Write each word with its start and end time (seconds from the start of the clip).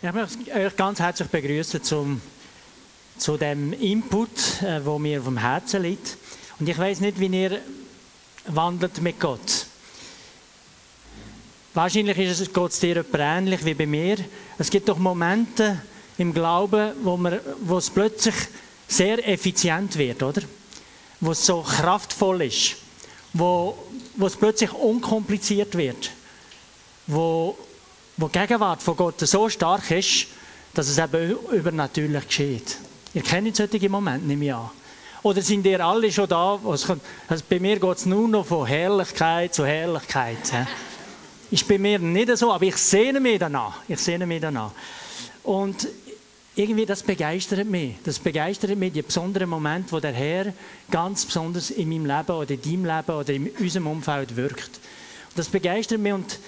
Ich 0.00 0.12
möchte 0.12 0.52
euch 0.54 0.76
ganz 0.76 1.00
herzlich 1.00 1.26
begrüßen 1.26 1.82
zum, 1.82 2.20
zu 3.16 3.36
dem 3.36 3.72
Input, 3.72 4.62
äh, 4.62 4.86
wo 4.86 4.96
mir 4.96 5.20
vom 5.20 5.36
Herzen 5.36 5.82
liegt. 5.82 6.16
Und 6.60 6.68
ich 6.68 6.78
weiß 6.78 7.00
nicht, 7.00 7.18
wie 7.18 7.26
ihr 7.26 7.60
wandelt 8.46 9.02
mit 9.02 9.18
Gott. 9.18 9.66
Wahrscheinlich 11.74 12.16
ist 12.16 12.38
es 12.38 12.52
Gott 12.52 12.80
dir 12.80 13.04
ähnlich 13.12 13.64
wie 13.64 13.74
bei 13.74 13.86
mir. 13.86 14.18
Es 14.56 14.70
gibt 14.70 14.88
doch 14.88 14.98
Momente 14.98 15.82
im 16.16 16.32
Glauben, 16.32 16.92
wo, 17.02 17.16
man, 17.16 17.40
wo 17.62 17.78
es 17.78 17.90
plötzlich 17.90 18.36
sehr 18.86 19.28
effizient 19.28 19.98
wird, 19.98 20.22
oder? 20.22 20.42
Wo 21.18 21.32
es 21.32 21.44
so 21.44 21.62
kraftvoll 21.62 22.42
ist, 22.42 22.76
wo, 23.32 23.76
wo 24.14 24.26
es 24.26 24.36
plötzlich 24.36 24.72
unkompliziert 24.72 25.76
wird, 25.76 26.12
wo 27.08 27.58
wo 28.18 28.28
die 28.28 28.38
Gegenwart 28.38 28.82
von 28.82 28.96
Gott 28.96 29.20
so 29.20 29.48
stark 29.48 29.90
ist, 29.92 30.26
dass 30.74 30.88
es 30.88 30.98
eben 30.98 31.36
übernatürlich 31.52 32.26
geschieht. 32.26 32.76
Ihr 33.14 33.22
kennt 33.22 33.56
solche 33.56 33.88
Momente, 33.88 34.26
nehme 34.26 34.44
ich 34.44 34.52
an. 34.52 34.70
Oder 35.22 35.40
sind 35.40 35.64
ihr 35.66 35.84
alle 35.84 36.10
schon 36.12 36.28
da? 36.28 36.58
Also 36.64 36.96
bei 37.48 37.58
mir 37.58 37.78
geht 37.78 37.96
es 37.96 38.06
nur 38.06 38.28
noch 38.28 38.46
von 38.46 38.66
Herrlichkeit 38.66 39.54
zu 39.54 39.64
Herrlichkeit. 39.64 40.36
Ist 41.50 41.66
bei 41.66 41.78
mir 41.78 41.98
nicht 41.98 42.36
so, 42.36 42.52
aber 42.52 42.64
ich 42.64 42.76
sehne 42.76 43.20
mich 43.20 43.38
danach. 43.38 43.78
Ich 43.88 43.98
sehne 44.00 44.26
mich 44.26 44.40
danach. 44.40 44.72
Und 45.44 45.88
irgendwie, 46.54 46.86
das 46.86 47.02
begeistert 47.02 47.66
mich. 47.66 47.96
Das 48.04 48.18
begeistert 48.18 48.76
mich, 48.76 48.92
die 48.92 49.02
besonderen 49.02 49.48
Momente, 49.48 49.92
wo 49.92 50.00
der 50.00 50.12
Herr 50.12 50.52
ganz 50.90 51.24
besonders 51.24 51.70
in 51.70 51.88
meinem 51.88 52.06
Leben 52.06 52.32
oder 52.32 52.50
in 52.50 52.62
deinem 52.62 52.84
Leben 52.84 53.18
oder 53.18 53.32
in 53.32 53.48
unserem 53.48 53.86
Umfeld 53.86 54.36
wirkt. 54.36 54.80
Das 55.36 55.48
begeistert 55.48 56.00
mich 56.00 56.12
und 56.12 56.38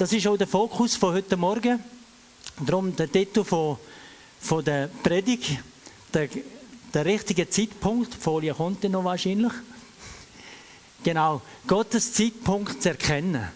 das 0.00 0.14
ist 0.14 0.26
auch 0.26 0.38
der 0.38 0.46
Fokus 0.46 0.96
von 0.96 1.12
heute 1.12 1.36
Morgen. 1.36 1.78
Darum 2.58 2.96
der 2.96 3.12
Titel 3.12 3.44
von, 3.44 3.76
von 4.40 4.64
der 4.64 4.88
Predigt, 5.02 5.58
der, 6.14 6.26
der 6.94 7.04
richtige 7.04 7.50
Zeitpunkt, 7.50 8.14
Folie 8.14 8.54
kommt 8.54 8.82
noch 8.84 9.04
wahrscheinlich. 9.04 9.52
Genau, 11.04 11.42
Gottes 11.66 12.14
Zeitpunkt 12.14 12.82
zu 12.82 12.88
erkennen. 12.88 13.46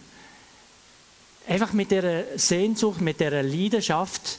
Einfach 1.48 1.73
mit 1.73 1.91
der 1.91 2.39
Sehnsucht, 2.39 3.01
mit 3.01 3.20
der 3.20 3.42
Leidenschaft, 3.42 4.39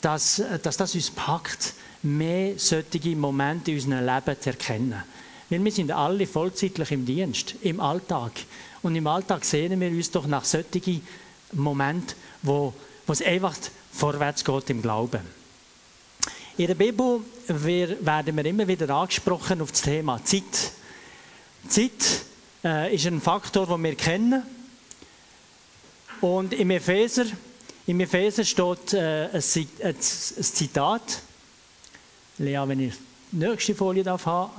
dass, 0.00 0.42
dass 0.60 0.76
das 0.76 0.92
uns 0.96 1.12
packt, 1.12 1.74
mehr 2.02 2.54
solche 2.58 3.14
Momente 3.14 3.70
in 3.70 3.76
unserem 3.76 4.04
Leben 4.04 4.40
zu 4.40 4.50
erkennen. 4.50 5.04
Weil 5.50 5.64
wir 5.64 5.70
sind 5.72 5.92
alle 5.92 6.26
vollzeitlich 6.26 6.90
im 6.90 7.06
Dienst, 7.06 7.54
im 7.62 7.78
Alltag. 7.78 8.32
Und 8.82 8.96
im 8.96 9.06
Alltag 9.06 9.44
sehnen 9.44 9.80
wir 9.80 9.90
uns 9.90 10.10
doch 10.10 10.26
nach 10.26 10.44
solchen 10.44 11.00
Moment, 11.54 12.16
wo, 12.42 12.74
wo 13.06 13.12
es 13.12 13.22
einfach 13.22 13.56
vorwärts 13.92 14.44
geht 14.44 14.70
im 14.70 14.82
Glauben. 14.82 15.20
In 16.56 16.68
der 16.68 16.74
Bibel 16.74 17.20
werden 17.48 18.36
wir 18.36 18.46
immer 18.46 18.68
wieder 18.68 18.88
angesprochen 18.90 19.60
auf 19.60 19.72
das 19.72 19.82
Thema 19.82 20.24
Zeit. 20.24 20.72
Zeit 21.68 22.24
äh, 22.64 22.94
ist 22.94 23.06
ein 23.06 23.20
Faktor, 23.20 23.66
den 23.66 23.82
wir 23.82 23.94
kennen. 23.96 24.42
Und 26.20 26.54
im 26.54 26.70
Epheser, 26.70 27.26
im 27.86 28.00
Epheser 28.00 28.44
steht 28.44 28.94
äh, 28.94 29.28
ein, 29.32 29.42
ein, 29.42 29.66
ein, 29.82 30.00
Zitat. 30.00 31.22
Lea, 32.38 32.62
wenn 32.66 32.80
ich 32.80 32.94
die 33.32 33.36
nächste 33.36 33.74
Folie 33.74 34.02
darf 34.02 34.26
haben. 34.26 34.52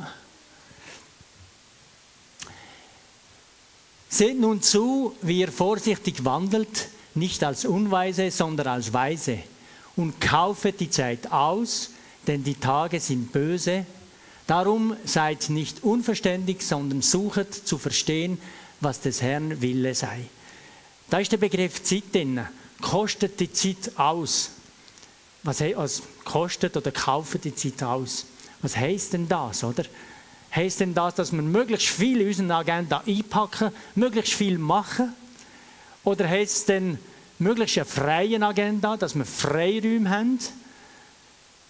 Seht 4.16 4.40
nun 4.40 4.62
zu, 4.62 5.14
wie 5.24 5.42
ihr 5.42 5.52
vorsichtig 5.52 6.24
wandelt, 6.24 6.88
nicht 7.16 7.44
als 7.44 7.66
Unweise, 7.66 8.32
sondern 8.32 8.68
als 8.68 8.94
Weise, 8.94 9.40
und 9.98 10.22
kaufet 10.22 10.80
die 10.80 10.90
Zeit 10.90 11.34
aus, 11.34 11.90
denn 12.26 12.42
die 12.42 12.56
Tage 12.56 13.02
sind 13.02 13.34
böse. 13.34 13.86
Darum 14.48 14.96
seid 15.04 15.50
nicht 15.50 15.84
unverständig, 15.84 16.62
sondern 16.62 17.02
suchet 17.02 17.54
zu 17.54 17.78
verstehen, 17.78 18.38
was 18.80 19.02
des 19.02 19.22
Herrn 19.22 19.62
Wille 19.62 19.94
sei. 19.94 20.22
Da 21.10 21.20
ist 21.20 21.34
der 21.34 21.38
Begriff 21.38 21.84
Zeit 21.84 22.04
drin. 22.14 22.40
Kostet 22.80 23.38
die 23.42 23.52
Zeit 23.52 24.00
aus. 24.00 24.52
Was 25.44 25.62
also 25.62 26.04
kostet 26.24 26.78
oder 26.78 26.94
kauft 26.94 27.44
die 27.44 27.54
Zeit 27.54 27.84
aus? 27.84 28.28
Was 28.62 28.78
heißt 28.78 29.12
denn 29.12 29.28
das, 29.28 29.66
oder? 29.66 29.84
Heißt 30.56 30.80
denn 30.80 30.94
das, 30.94 31.16
dass 31.16 31.32
wir 31.32 31.42
möglichst 31.42 31.88
viel 31.88 32.22
in 32.22 32.28
unsere 32.28 32.56
Agenda 32.56 33.04
einpacken, 33.06 33.72
möglichst 33.96 34.34
viel 34.34 34.58
machen? 34.58 35.14
Oder 36.04 36.30
heißt 36.30 36.56
es 36.56 36.66
denn 36.66 36.98
möglichst 37.40 37.78
eine 37.78 37.86
freie 37.86 38.42
Agenda, 38.42 38.96
dass 38.96 39.16
wir 39.16 39.26
Freiräume 39.26 40.10
haben? 40.10 40.40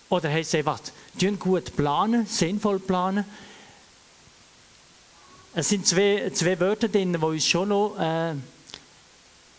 Oder 0.09 0.29
heißt 0.31 0.53
es 0.53 0.59
einfach, 0.59 0.79
gut 1.40 1.75
planen, 1.75 2.28
sinnvoll 2.28 2.79
planen? 2.79 3.25
Es 5.56 5.69
sind 5.69 5.88
zwei, 5.88 6.29
zwei 6.34 6.59
Wörter 6.59 6.90
drin, 6.90 7.13
die 7.13 7.17
uns 7.19 7.47
schon 7.47 7.69
noch 7.69 7.96
äh, 7.97 8.31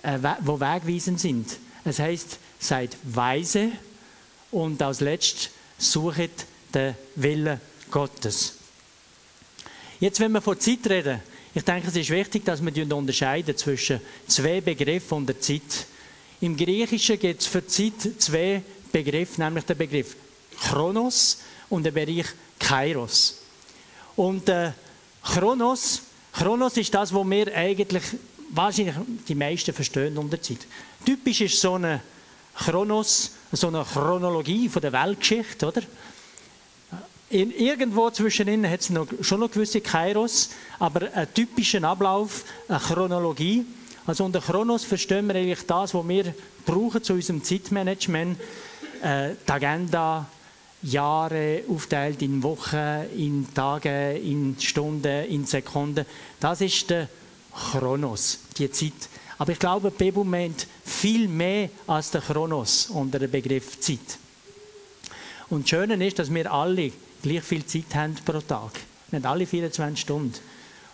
äh, 0.06 0.18
wo 0.40 0.60
wegweisend 0.60 1.18
sind. 1.18 1.58
Es 1.84 1.98
heißt, 1.98 2.38
seid 2.60 2.96
weise 3.02 3.72
und 4.52 4.80
als 4.82 5.00
letztes 5.00 5.50
suchet 5.78 6.46
den 6.72 6.94
Willen 7.16 7.60
Gottes. 7.90 8.55
Jetzt, 9.98 10.20
wenn 10.20 10.32
wir 10.32 10.40
von 10.40 10.58
Zeit 10.60 10.86
reden, 10.88 11.20
ich 11.54 11.64
denke, 11.64 11.88
es 11.88 11.96
ist 11.96 12.10
wichtig, 12.10 12.44
dass 12.44 12.62
wir 12.62 12.96
unterscheiden 12.96 13.56
zwischen 13.56 14.00
zwei 14.26 14.60
Begriffen 14.60 15.18
und 15.18 15.26
der 15.26 15.40
Zeit. 15.40 15.86
Im 16.40 16.54
Griechischen 16.54 17.18
gibt 17.18 17.40
es 17.40 17.46
für 17.46 17.66
Zeit 17.66 17.94
zwei 18.18 18.62
Begriffe, 18.92 19.40
nämlich 19.40 19.64
den 19.64 19.78
Begriff 19.78 20.16
Chronos 20.60 21.38
und 21.70 21.84
den 21.84 21.94
Bereich 21.94 22.26
Kairos. 22.58 23.38
Und 24.16 24.48
äh, 24.50 24.72
Chronos, 25.22 26.02
Chronos 26.32 26.76
ist 26.76 26.94
das, 26.94 27.14
was 27.14 27.26
wir 27.26 27.54
eigentlich 27.56 28.04
wahrscheinlich 28.50 28.94
die 29.26 29.34
meisten 29.34 29.72
verstehen 29.72 30.18
unter 30.18 30.40
Zeit. 30.40 30.66
Typisch 31.04 31.40
ist 31.40 31.60
so 31.60 31.74
eine 31.74 32.02
Chronos, 32.54 33.32
so 33.52 33.68
eine 33.68 33.84
Chronologie 33.84 34.68
von 34.68 34.82
der 34.82 34.92
Weltgeschichte, 34.92 35.66
oder? 35.66 35.82
In, 37.28 37.50
irgendwo 37.50 38.08
ihnen 38.08 38.70
hat 38.70 38.80
es 38.80 38.90
noch, 38.90 39.08
schon 39.20 39.40
noch 39.40 39.50
gewisse 39.50 39.80
Kairos, 39.80 40.50
aber 40.78 41.12
einen 41.12 41.34
typischen 41.34 41.84
Ablauf, 41.84 42.44
eine 42.68 42.78
Chronologie. 42.78 43.66
Also 44.06 44.24
unter 44.24 44.40
Chronos 44.40 44.84
verstehen 44.84 45.26
wir 45.26 45.34
eigentlich 45.34 45.66
das, 45.66 45.92
was 45.92 46.06
wir 46.08 46.32
brauchen 46.64 47.02
zu 47.02 47.14
unserem 47.14 47.42
Zeitmanagement. 47.42 48.38
Äh, 49.02 49.30
die 49.46 49.52
Agenda, 49.52 50.26
Jahre 50.82 51.62
aufteilt 51.68 52.22
in 52.22 52.42
Wochen, 52.44 53.06
in 53.16 53.52
Tage, 53.52 54.12
in 54.12 54.56
Stunden, 54.60 55.24
in 55.24 55.46
Sekunden. 55.46 56.06
Das 56.38 56.60
ist 56.60 56.90
der 56.90 57.08
Chronos, 57.72 58.38
die 58.56 58.70
Zeit. 58.70 58.92
Aber 59.38 59.50
ich 59.50 59.58
glaube, 59.58 59.90
Bibel 59.90 60.24
meint 60.24 60.68
viel 60.84 61.26
mehr 61.26 61.70
als 61.88 62.12
der 62.12 62.20
Chronos 62.20 62.86
unter 62.90 63.18
dem 63.18 63.32
Begriff 63.32 63.80
Zeit. 63.80 64.18
Und 65.48 65.62
das 65.62 65.70
Schöne 65.70 66.06
ist, 66.06 66.18
dass 66.20 66.32
wir 66.32 66.52
alle 66.52 66.92
gleich 67.26 67.42
viel 67.42 67.66
Zeit 67.66 67.94
haben 67.94 68.14
pro 68.24 68.40
Tag. 68.40 68.72
Nicht 69.10 69.26
alle 69.26 69.46
24 69.46 70.00
Stunden. 70.00 70.34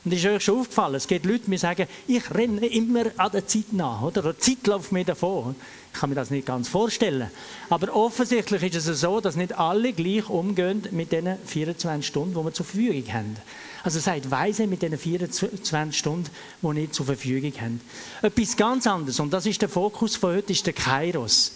Und 0.05 0.13
ist 0.13 0.27
euch 0.27 0.43
schon 0.43 0.59
aufgefallen, 0.59 0.97
es 0.97 1.07
gibt 1.07 1.27
Leute, 1.27 1.49
die 1.49 1.57
sagen, 1.57 1.87
ich 2.09 2.29
renne 2.35 2.67
immer 2.67 3.05
an 3.19 3.31
der 3.31 3.47
Zeit 3.47 3.73
nach, 3.73 4.03
oder? 4.03 4.33
Die 4.33 4.39
Zeit 4.41 4.67
läuft 4.67 4.91
mir 4.91 5.05
davon. 5.05 5.55
Ich 5.93 6.01
kann 6.01 6.11
mir 6.11 6.17
das 6.17 6.31
nicht 6.31 6.45
ganz 6.47 6.69
vorstellen. 6.69 7.31
Aber 7.71 7.95
offensichtlich 7.95 8.75
ist 8.75 8.89
es 8.89 9.01
so, 9.01 9.21
dass 9.21 9.37
nicht 9.37 9.57
alle 9.57 9.93
gleich 9.93 10.29
umgehen 10.29 10.83
mit 10.91 11.13
den 11.13 11.37
24 11.47 12.05
Stunden, 12.05 12.35
die 12.35 12.45
wir 12.45 12.53
zur 12.53 12.67
Verfügung 12.67 13.13
haben. 13.13 13.37
Also 13.85 14.01
seid 14.01 14.29
weise 14.29 14.67
mit 14.67 14.83
den 14.83 14.99
24 14.99 15.97
Stunden, 15.97 16.31
die 16.63 16.77
wir 16.77 16.91
zur 16.91 17.07
Verfügung 17.07 17.53
haben. 17.61 17.81
Etwas 18.23 18.57
ganz 18.57 18.89
anderes, 18.89 19.21
und 19.21 19.33
das 19.33 19.47
ist 19.47 19.63
der 19.63 19.69
Fokus 19.69 20.17
von 20.17 20.35
heute, 20.35 20.53
ist 20.53 20.67
der 20.67 20.73
Kairos. 20.73 21.53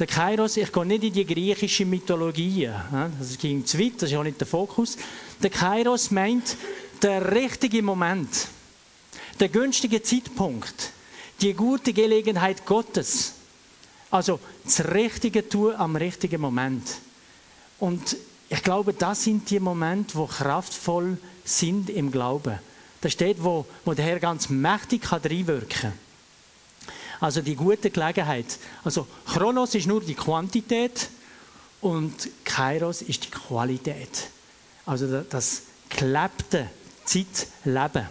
Der 0.00 0.06
Kairos, 0.06 0.56
ich 0.56 0.72
gehe 0.72 0.86
nicht 0.86 1.04
in 1.04 1.12
die 1.12 1.26
griechische 1.26 1.84
Mythologie, 1.84 2.70
das 3.18 3.36
ging 3.36 3.66
zu 3.66 3.78
weit, 3.78 3.96
das 3.96 4.04
ist 4.04 4.12
ja 4.12 4.22
nicht 4.22 4.40
der 4.40 4.46
Fokus. 4.46 4.96
Der 5.42 5.50
Kairos 5.50 6.10
meint 6.10 6.56
der 7.02 7.32
richtige 7.32 7.82
Moment, 7.82 8.48
der 9.38 9.50
günstige 9.50 10.02
Zeitpunkt, 10.02 10.92
die 11.42 11.52
gute 11.52 11.92
Gelegenheit 11.92 12.64
Gottes. 12.64 13.34
Also 14.10 14.40
das 14.64 14.86
Richtige 14.86 15.46
tun 15.46 15.74
am 15.76 15.96
richtigen 15.96 16.40
Moment. 16.40 16.82
Und 17.78 18.16
ich 18.48 18.62
glaube, 18.62 18.94
das 18.94 19.24
sind 19.24 19.50
die 19.50 19.60
Momente, 19.60 20.14
wo 20.14 20.24
kraftvoll 20.24 21.18
sind 21.44 21.90
im 21.90 22.10
Glauben. 22.10 22.58
Das 23.02 23.12
steht, 23.12 23.44
wo, 23.44 23.66
wo 23.84 23.92
der 23.92 24.06
Herr 24.06 24.18
ganz 24.18 24.48
mächtig 24.48 25.02
kann 25.02 25.20
reinwirken 25.20 25.68
kann. 25.68 26.09
Also 27.20 27.42
die 27.42 27.54
gute 27.54 27.90
Gelegenheit. 27.90 28.58
Also 28.82 29.06
Chronos 29.26 29.74
ist 29.74 29.86
nur 29.86 30.00
die 30.00 30.14
Quantität 30.14 31.08
und 31.80 32.14
Kairos 32.44 33.02
ist 33.02 33.26
die 33.26 33.30
Qualität. 33.30 34.28
Also 34.86 35.22
das 35.22 35.62
gelebte 35.88 36.70
Zeitleben. 37.04 38.06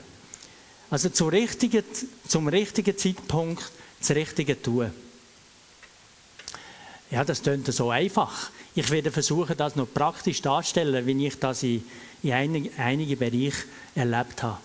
Also 0.91 1.09
zum 1.09 1.29
richtigen, 1.29 1.83
zum 2.27 2.47
richtigen 2.47 2.97
Zeitpunkt 2.97 3.71
das 3.99 4.11
Richtige 4.11 4.61
tun. 4.61 4.91
Ja, 7.11 7.23
das 7.23 7.41
klingt 7.41 7.71
so 7.73 7.89
einfach. 7.89 8.51
Ich 8.75 8.89
werde 8.91 9.11
versuchen, 9.11 9.57
das 9.57 9.75
noch 9.75 9.91
praktisch 9.91 10.41
darzustellen, 10.41 11.05
wie 11.05 11.27
ich 11.27 11.39
das 11.39 11.63
in, 11.63 11.83
in 12.21 12.31
einigen, 12.33 12.79
einigen 12.79 13.17
Bereichen 13.17 13.63
erlebt 13.95 14.43
habe. 14.43 14.57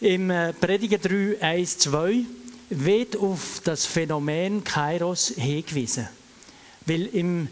Im 0.00 0.30
äh, 0.30 0.52
Prediger 0.52 0.98
3, 0.98 1.40
1, 1.40 1.78
2 1.78 2.24
wird 2.70 3.16
auf 3.16 3.60
das 3.64 3.84
Phänomen 3.84 4.64
Kairos 4.64 5.34
hingewiesen. 5.36 6.08
Weil 6.86 7.06
im, 7.06 7.48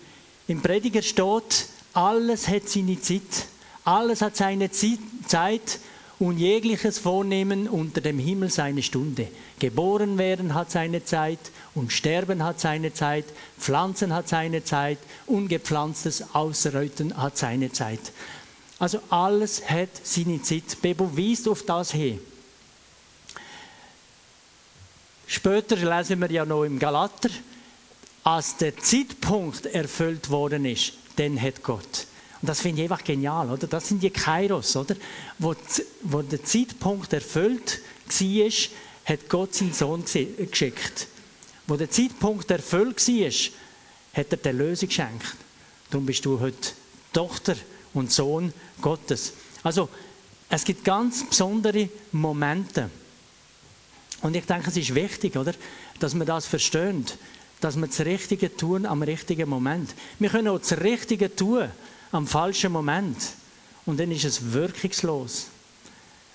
im 0.47 0.63
Prediger 0.63 1.03
steht, 1.03 1.67
alles 1.93 2.49
hat 2.49 2.69
seine 2.69 3.01
Zeit. 3.01 3.47
Alles 3.85 4.23
hat 4.23 4.37
seine 4.37 4.71
Zeit 4.71 5.79
und 6.19 6.39
jegliches 6.39 6.99
Vornehmen 6.99 7.69
unter 7.69 8.01
dem 8.01 8.19
Himmel 8.19 8.51
seine 8.51 8.83
Stunde. 8.83 9.29
Geboren 9.59 10.19
werden 10.19 10.55
hat 10.55 10.71
seine 10.71 11.05
Zeit 11.05 11.39
und 11.75 11.93
Sterben 11.93 12.43
hat 12.43 12.61
seine 12.61 12.93
Zeit, 12.93 13.25
Pflanzen 13.59 14.13
hat 14.13 14.29
seine 14.29 14.65
Zeit, 14.65 14.99
ungepflanztes 15.27 16.35
Ausreuten 16.35 17.17
hat 17.17 17.37
seine 17.39 17.73
Zeit. 17.73 18.01
Also 18.79 19.01
alles 19.11 19.69
hat 19.69 19.91
seine 20.03 20.43
Zeit. 20.43 20.81
Bebo 20.81 21.17
weist 21.17 21.49
auf 21.49 21.65
das 21.65 21.93
hin. 21.93 22.21
Später 25.31 25.77
lesen 25.77 26.21
wir 26.23 26.31
ja 26.31 26.47
noch 26.47 26.65
im 26.65 26.79
Galater, 26.79 27.29
als 28.25 28.57
der 28.57 28.75
Zeitpunkt 28.79 29.67
erfüllt 29.67 30.31
worden 30.31 30.65
ist, 30.65 30.95
dann 31.17 31.41
hat 31.41 31.63
Gott. 31.63 32.07
Und 32.41 32.49
das 32.49 32.63
finde 32.63 32.83
ich 32.83 32.91
einfach 32.91 33.05
genial, 33.05 33.51
oder? 33.51 33.67
Das 33.67 33.89
sind 33.89 34.03
die 34.03 34.09
Kairos, 34.09 34.75
oder? 34.75 34.97
Wo, 35.39 35.55
wo 36.03 36.23
der 36.23 36.43
Zeitpunkt 36.43 37.13
erfüllt 37.13 37.81
war, 38.07 38.51
hat 39.05 39.29
Gott 39.29 39.55
seinen 39.55 39.75
Sohn 39.75 40.03
geschickt. 40.51 41.09
Wo 41.67 41.77
der 41.77 41.91
Zeitpunkt 41.91 42.51
erfüllt 42.51 43.07
war, 43.07 43.53
hat 44.15 44.33
er 44.33 44.37
die 44.39 44.49
Lösung 44.57 44.89
geschenkt. 44.89 45.37
Darum 45.91 46.07
bist 46.07 46.25
du 46.25 46.41
heute 46.41 46.71
Tochter 47.13 47.57
und 47.93 48.11
Sohn 48.11 48.55
Gottes. 48.81 49.35
Also, 49.63 49.91
es 50.49 50.65
gibt 50.65 50.85
ganz 50.85 51.29
besondere 51.29 51.91
Momente. 52.13 52.89
Und 54.23 54.37
ich 54.37 54.45
denke, 54.47 54.71
es 54.71 54.77
ist 54.77 54.95
wichtig, 54.95 55.37
oder? 55.37 55.55
Dass 56.01 56.15
wir 56.15 56.25
das 56.25 56.47
verstehen. 56.47 57.05
Dass 57.61 57.77
wir 57.77 57.87
das 57.87 58.01
Richtige 58.01 58.57
tun 58.57 58.87
am 58.87 59.03
richtigen 59.03 59.49
Moment. 59.49 59.95
Wir 60.19 60.31
können 60.31 60.49
auch 60.49 60.59
das 60.59 60.81
Richtige 60.81 61.35
tun 61.35 61.69
am 62.13 62.27
falschen 62.27 62.73
Moment. 62.73 63.17
Und 63.87 63.99
dann 63.99 64.11
ist 64.11 64.25
es 64.25 64.53
wirkungslos. 64.53 65.47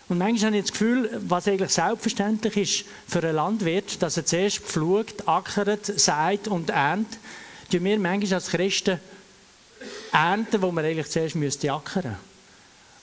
Und 0.09 0.17
manchmal 0.17 0.47
habe 0.47 0.57
ich 0.57 0.63
das 0.63 0.71
Gefühl, 0.71 1.09
was 1.27 1.47
eigentlich 1.47 1.71
selbstverständlich 1.71 2.57
ist 2.57 2.85
für 3.07 3.23
einen 3.23 3.35
Landwirt, 3.35 4.01
dass 4.01 4.17
er 4.17 4.25
zuerst 4.25 4.59
pflugt, 4.59 5.27
ackert, 5.27 5.85
sät 5.85 6.47
und 6.47 6.69
erntet, 6.69 7.19
tun 7.71 7.83
wir 7.83 7.99
manchmal 7.99 8.35
als 8.35 8.49
Christen 8.49 8.99
ernten, 10.11 10.61
wo 10.61 10.71
wir 10.71 10.83
eigentlich 10.83 11.09
zuerst 11.09 11.35
müsste 11.35 11.71
ackern. 11.71 12.17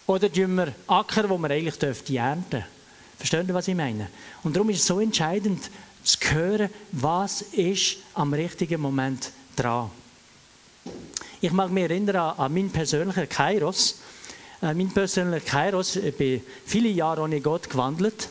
Oder 0.06 0.30
tun 0.30 0.54
wir 0.54 0.74
ackern, 0.86 1.30
wo 1.30 1.38
wir 1.38 1.50
eigentlich 1.50 1.78
dürfte 1.78 2.16
ernten. 2.16 2.64
Verstehen 3.20 3.46
Sie, 3.46 3.52
was 3.52 3.68
ich 3.68 3.74
meine? 3.74 4.08
Und 4.42 4.56
darum 4.56 4.70
ist 4.70 4.78
es 4.78 4.86
so 4.86 4.98
entscheidend, 4.98 5.70
zu 6.02 6.16
hören, 6.30 6.70
was 6.90 7.42
ist 7.42 7.98
am 8.14 8.32
richtigen 8.32 8.80
Moment 8.80 9.30
dran. 9.54 9.90
Ich 11.42 11.52
mag 11.52 11.70
mich 11.70 11.84
erinnern 11.84 12.16
an 12.16 12.54
meinen 12.54 12.70
persönlichen 12.70 13.28
Kairos. 13.28 13.98
Äh, 14.62 14.72
mein 14.72 14.88
persönlicher 14.88 15.44
Kairos, 15.44 15.96
ich 15.96 16.16
bin 16.16 16.42
viele 16.64 16.88
Jahre 16.88 17.20
ohne 17.20 17.42
Gott 17.42 17.68
gewandelt. 17.68 18.30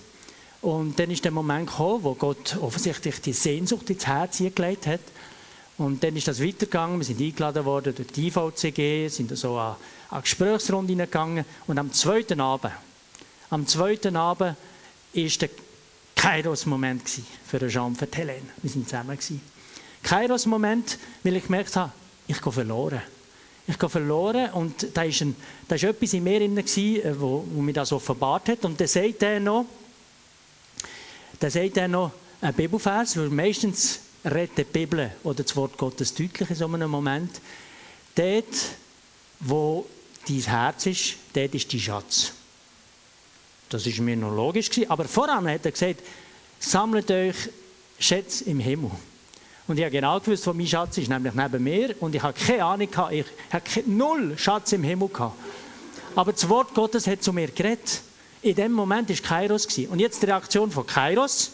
Und 0.64 0.98
dann 0.98 1.12
ist 1.12 1.24
der 1.24 1.32
Moment 1.32 1.70
gekommen, 1.70 2.04
wo 2.04 2.16
Gott 2.16 2.58
offensichtlich 2.60 3.22
die 3.22 3.34
Sehnsucht 3.34 3.92
ins 3.92 4.08
Herz 4.08 4.40
gelegt 4.40 4.88
hat. 4.88 5.02
Und 5.78 6.04
dann 6.04 6.16
ist 6.16 6.28
das 6.28 6.44
weitergegangen. 6.44 6.98
Wir 6.98 7.06
sind 7.06 7.22
eingeladen 7.22 7.64
worden 7.64 7.94
durch 7.94 8.08
die 8.08 8.30
IVCG, 8.30 9.08
sind 9.08 9.38
so 9.38 9.56
an, 9.56 9.76
an 10.10 10.24
Gesprächsrunde 10.24 10.96
gegangen. 10.96 11.46
Und 11.68 11.78
am 11.78 11.94
zweiten 11.94 12.42
Abend, 12.42 12.74
am 13.52 13.68
zweiten 13.68 14.16
Abend 14.16 14.58
ist 15.14 15.42
der 15.42 15.50
Kairos-Moment 16.16 17.04
für 17.48 17.68
Jean, 17.68 17.96
für 17.96 18.08
Helene. 18.12 18.50
Wir 18.62 18.70
sind 18.70 18.90
zusammen 18.90 19.18
Kairos-Moment, 20.04 20.98
weil 21.24 21.38
ich 21.38 21.46
gemerkt 21.46 21.76
habe, 21.76 21.92
ich 22.28 22.42
gehe 22.42 22.52
verloren. 22.52 23.02
Ich 23.68 23.78
gehe 23.78 23.90
verloren 23.90 24.50
und 24.52 24.88
da 24.96 25.04
ist, 25.04 25.22
ein, 25.22 25.36
da 25.68 25.76
ist 25.76 25.84
etwas 25.84 26.14
in 26.14 26.24
mir 26.24 26.40
drin, 26.40 26.58
äh, 26.58 27.20
wo, 27.20 27.46
wo 27.52 27.62
mir 27.62 27.74
das 27.74 27.92
offenbart 27.92 28.50
hat. 28.50 28.66
Und 28.66 28.80
dann 28.80 28.88
sagt 28.88 29.22
er 29.24 29.40
noch, 29.40 29.66
dann 31.40 31.52
sagt 31.52 31.78
er 31.78 31.88
noch 31.88 32.12
ein 32.42 32.54
Bibelvers, 32.54 33.18
weil 33.18 33.30
meistens 33.30 34.00
redet 34.26 34.58
die 34.58 34.64
Bibel 34.64 35.12
oder 35.24 35.44
das 35.44 35.56
Wort 35.56 35.78
Gottes 35.78 36.14
deutlich 36.14 36.50
in 36.50 36.56
so 36.56 36.66
einem 36.66 36.90
Moment. 36.90 37.40
Dort, 38.16 38.46
wo 39.40 39.86
dein 40.28 40.42
Herz 40.42 40.86
ist, 40.88 41.16
dort 41.34 41.54
ist 41.54 41.72
dein 41.72 41.80
Schatz. 41.80 42.34
Das 43.70 43.86
ist 43.86 44.00
mir 44.00 44.16
noch 44.16 44.36
logisch 44.36 44.70
gewesen. 44.70 44.90
Aber 44.90 45.06
voran 45.06 45.48
hat 45.48 45.66
er 45.66 45.72
gesagt, 45.72 46.02
sammelt 46.60 47.10
euch 47.12 47.36
Schätze 48.00 48.44
im 48.46 48.60
Himmel. 48.60 48.92
Und 49.68 49.78
ich 49.78 49.84
habe 49.84 49.92
genau 49.92 50.20
gewusst, 50.20 50.48
wo 50.48 50.54
mein 50.54 50.66
Schatz 50.66 50.98
ist, 50.98 51.10
nämlich 51.10 51.34
neben 51.34 51.64
mir. 51.64 51.96
Und 52.00 52.16
ich 52.16 52.24
habe 52.24 52.34
keine 52.34 52.66
Ahnung, 52.66 52.90
gehabt, 52.90 53.14
ich 53.14 53.26
habe 53.52 53.64
null 53.86 54.36
Schatz 54.36 54.72
im 54.72 54.84
Himmel 54.84 55.10
gehabt. 55.10 55.36
Aber 56.16 56.34
das 56.34 56.50
Wort 56.50 56.74
Gottes 56.74 57.06
hat 57.06 57.22
zu 57.22 57.32
mir 57.32 57.50
geredet. 57.50 58.02
In 58.42 58.56
dem 58.56 58.72
Moment 58.72 59.10
war 59.10 59.16
Kairos. 59.18 59.68
Und 59.90 60.00
jetzt 60.00 60.22
die 60.24 60.26
Reaktion 60.26 60.72
von 60.72 60.88
Kairos. 60.88 61.52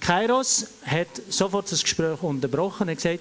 Kairos 0.00 0.68
hat 0.86 1.08
sofort 1.28 1.70
das 1.70 1.82
Gespräch 1.82 2.22
unterbrochen 2.22 2.88
und 2.88 2.94
gesagt, 2.94 3.20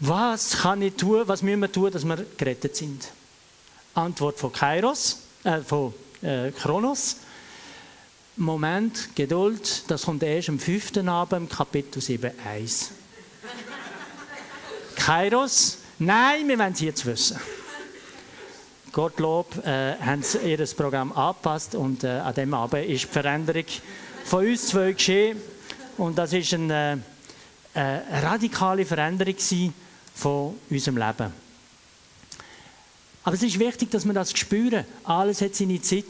was 0.00 0.58
kann 0.58 0.82
ich 0.82 0.94
tun, 0.94 1.22
was 1.26 1.42
müssen 1.42 1.60
wir 1.60 1.72
tun, 1.72 1.90
dass 1.90 2.04
wir 2.04 2.26
gerettet 2.36 2.76
sind? 2.76 3.08
Antwort 3.94 4.38
von 4.38 4.52
Kairos, 4.52 5.22
äh, 5.44 5.60
von 5.60 5.94
äh, 6.22 6.50
Kronos. 6.50 7.16
Moment, 8.40 9.16
Geduld, 9.16 9.82
das 9.88 10.02
kommt 10.02 10.22
erst 10.22 10.48
am 10.48 10.60
fünften 10.60 11.08
Abend, 11.08 11.50
Kapitel 11.50 12.00
7, 12.00 12.30
1. 12.46 12.92
Kairos, 14.94 15.78
nein, 15.98 16.46
wir 16.46 16.56
wollen 16.56 16.72
es 16.72 16.80
jetzt 16.80 17.04
wissen. 17.04 17.40
Gottlob 18.92 19.66
äh, 19.66 19.96
haben 19.96 20.22
sie 20.22 20.38
ihr 20.38 20.64
Programm 20.66 21.10
angepasst 21.10 21.74
und 21.74 22.04
äh, 22.04 22.10
an 22.10 22.32
dem 22.32 22.54
Abend 22.54 22.88
ist 22.88 23.04
die 23.04 23.08
Veränderung 23.08 23.64
von 24.24 24.46
uns 24.46 24.68
zwei 24.68 24.92
geschehen. 24.92 25.40
Und 25.96 26.16
das 26.16 26.32
ist 26.32 26.54
eine, 26.54 27.02
äh, 27.74 27.78
eine 27.80 28.22
radikale 28.22 28.86
Veränderung 28.86 29.34
von 30.14 30.54
unserem 30.70 30.96
Leben. 30.96 31.32
Aber 33.24 33.34
es 33.34 33.42
ist 33.42 33.58
wichtig, 33.58 33.90
dass 33.90 34.04
wir 34.04 34.14
das 34.14 34.30
spüren. 34.30 34.84
Alles 35.02 35.40
hat 35.40 35.56
seine 35.56 35.82
Zeit. 35.82 36.04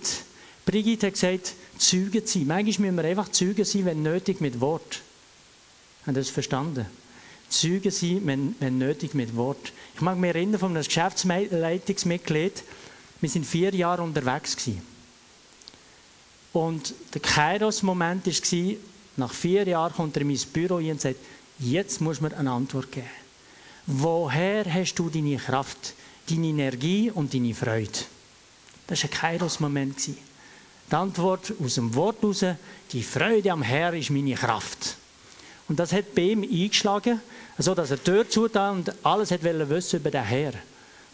Brigitte 0.67 1.07
hat 1.07 1.15
gesagt, 1.15 1.55
Zeugen 1.79 2.27
sein. 2.27 2.47
Manchmal 2.47 2.91
müssen 2.91 2.97
wir 2.97 3.05
einfach 3.05 3.31
Zeugen 3.31 3.65
sein, 3.65 3.85
wenn 3.85 4.03
nötig, 4.03 4.41
mit 4.41 4.61
Wort. 4.61 5.03
Haben 6.07 6.15
Sie 6.15 6.21
das 6.21 6.31
verstanden? 6.31 6.87
Zeugen 7.49 7.91
sein, 7.91 8.21
wenn, 8.25 8.55
wenn 8.61 8.79
nötig, 8.79 9.15
mit 9.15 9.35
Wort. 9.37 9.73
Ich 9.95 10.01
mag 10.01 10.19
mich 10.19 10.35
erinnern 10.35 10.61
von 10.61 10.73
einem 10.73 10.85
Geschäftsleitungsmitglied, 10.85 12.63
wir 13.21 13.29
sind 13.29 13.47
vier 13.47 13.75
Jahre 13.75 14.03
unterwegs 14.03 14.57
gewesen. 14.57 14.83
Und 16.53 16.95
der 17.15 17.21
Kairos-Moment 17.21 18.27
war, 18.27 18.77
nach 19.17 19.33
vier 19.33 19.67
Jahren 19.67 19.93
kommt 19.93 20.17
er 20.17 20.23
in 20.23 20.29
mein 20.29 20.39
Büro 20.53 20.77
und 20.77 21.01
sagt, 21.01 21.17
jetzt 21.59 22.01
muss 22.01 22.21
man 22.21 22.33
eine 22.35 22.51
Antwort 22.51 22.93
geben. 22.93 23.07
Woher 23.87 24.73
hast 24.73 24.95
du 24.95 25.09
deine 25.09 25.37
Kraft, 25.37 25.95
deine 26.29 26.47
Energie 26.47 27.11
und 27.11 27.35
deine 27.35 27.55
Freude? 27.55 27.91
Das 28.87 29.03
war 29.03 29.11
ein 29.11 29.15
Kairos-Moment. 29.15 30.11
Die 30.91 30.95
Antwort 30.95 31.53
aus 31.63 31.75
dem 31.75 31.95
Wort 31.95 32.23
heraus, 32.23 32.45
die 32.93 33.03
Freude 33.03 33.53
am 33.53 33.63
Herr 33.63 33.93
ist 33.93 34.11
meine 34.11 34.35
Kraft. 34.35 34.97
Und 35.69 35.79
das 35.79 35.93
hat 35.93 36.15
bei 36.15 36.23
ihm 36.23 36.43
eingeschlagen, 36.43 37.21
so 37.59 37.75
dass 37.75 37.91
er 37.91 37.99
die 37.99 38.05
Tür 38.05 38.29
zutat 38.29 38.73
und 38.73 38.95
alles 39.05 39.31
hat 39.31 39.43
wissen 39.43 40.01
über 40.01 40.11
den 40.11 40.25
Herr. 40.25 40.53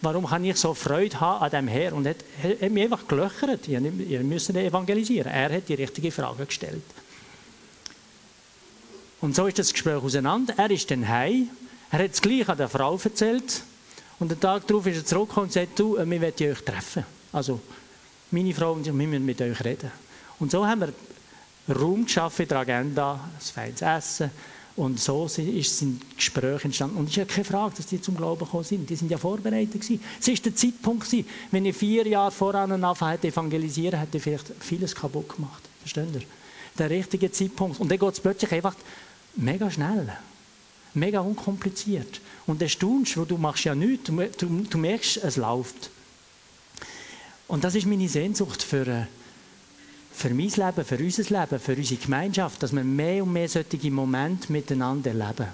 Warum 0.00 0.26
kann 0.26 0.44
ich 0.44 0.56
so 0.56 0.74
Freude 0.74 1.18
haben 1.18 1.42
an 1.42 1.50
dem 1.50 1.68
Herr? 1.68 1.92
Und 1.94 2.06
er 2.06 2.14
hat, 2.14 2.62
hat 2.62 2.70
mich 2.70 2.84
einfach 2.84 3.08
gelöchert. 3.08 3.66
Ihr 3.66 3.80
müsst 3.80 4.50
ihn 4.50 4.56
evangelisieren. 4.56 5.32
Er 5.32 5.52
hat 5.52 5.68
die 5.68 5.74
richtige 5.74 6.12
Frage 6.12 6.46
gestellt. 6.46 6.82
Und 9.20 9.34
so 9.34 9.46
ist 9.46 9.58
das 9.58 9.72
Gespräch 9.72 10.02
auseinander. 10.02 10.54
Er 10.56 10.70
ist 10.70 10.90
dann 10.90 11.08
heim. 11.08 11.48
Er 11.90 12.00
hat 12.00 12.10
es 12.12 12.20
gleich 12.20 12.48
an 12.48 12.58
der 12.58 12.68
Frau 12.68 13.00
erzählt. 13.02 13.62
Und 14.18 14.30
den 14.30 14.38
Tag 14.38 14.66
darauf 14.66 14.86
ist 14.86 14.98
er 14.98 15.06
zurückgekommen 15.06 15.46
und 15.46 15.52
sagt, 15.52 15.78
du, 15.78 15.96
wir 15.96 16.06
wollen 16.06 16.52
euch 16.52 16.64
treffen. 16.64 17.04
Also, 17.32 17.60
meine 18.34 18.52
Frau 18.52 18.72
und 18.72 18.86
ich, 18.86 18.92
wir 18.92 19.06
müssen 19.06 19.24
mit 19.24 19.40
euch 19.40 19.64
reden. 19.64 19.90
Und 20.40 20.50
so 20.50 20.66
haben 20.66 20.80
wir 20.80 20.92
Raum 21.74 22.04
geschaffen 22.04 22.42
in 22.42 22.48
der 22.48 22.58
Agenda, 22.58 23.14
ein 23.14 23.40
feines 23.40 23.80
Essen. 23.80 24.30
Und 24.76 24.98
so 24.98 25.26
ist 25.26 25.82
ein 25.82 26.00
Gespräch 26.16 26.64
entstanden. 26.64 26.96
Und 26.96 27.04
es 27.04 27.10
ist 27.10 27.16
ja 27.16 27.24
keine 27.24 27.44
Frage, 27.44 27.76
dass 27.76 27.86
die 27.86 28.00
zum 28.00 28.16
Glauben 28.16 28.44
gekommen 28.44 28.64
sind. 28.64 28.90
Die 28.90 28.96
sind 28.96 29.08
ja 29.08 29.18
vorbereitet 29.18 29.80
gewesen. 29.80 30.02
Es 30.20 30.26
war 30.26 30.34
der 30.34 30.56
Zeitpunkt 30.56 31.04
gewesen. 31.04 31.28
Wenn 31.52 31.64
ich 31.64 31.76
vier 31.76 32.06
Jahre 32.08 32.32
voran 32.32 32.84
anfangen 32.84 33.12
hätte 33.12 33.28
evangelisieren, 33.28 34.00
hätte 34.00 34.16
ich 34.16 34.22
vielleicht 34.24 34.50
vieles 34.58 34.94
kaputt 34.94 35.36
gemacht. 35.36 35.62
Versteht 35.80 36.12
ihr? 36.12 36.22
Der 36.76 36.90
richtige 36.90 37.30
Zeitpunkt. 37.30 37.78
Und 37.78 37.88
dann 37.88 38.00
geht 38.00 38.12
es 38.12 38.18
plötzlich 38.18 38.50
einfach 38.50 38.74
mega 39.36 39.70
schnell. 39.70 40.12
Mega 40.92 41.20
unkompliziert. 41.20 42.20
Und 42.46 42.60
der 42.60 42.68
staunst, 42.68 43.16
wo 43.16 43.24
du 43.24 43.38
machst 43.38 43.64
ja 43.64 43.76
nichts, 43.76 44.06
du, 44.06 44.16
du, 44.16 44.66
du 44.68 44.78
merkst, 44.78 45.18
es 45.18 45.36
läuft. 45.36 45.90
Und 47.48 47.64
das 47.64 47.74
ist 47.74 47.86
meine 47.86 48.08
Sehnsucht 48.08 48.62
für, 48.62 48.86
äh, 48.86 49.06
für 50.12 50.30
mein 50.30 50.48
Leben, 50.48 50.84
für 50.84 50.98
unser 50.98 51.40
Leben, 51.40 51.60
für 51.60 51.74
unsere 51.76 52.00
Gemeinschaft, 52.00 52.62
dass 52.62 52.72
wir 52.72 52.84
mehr 52.84 53.22
und 53.22 53.32
mehr 53.32 53.48
solche 53.48 53.90
Momente 53.90 54.50
miteinander 54.52 55.10
erleben. 55.10 55.48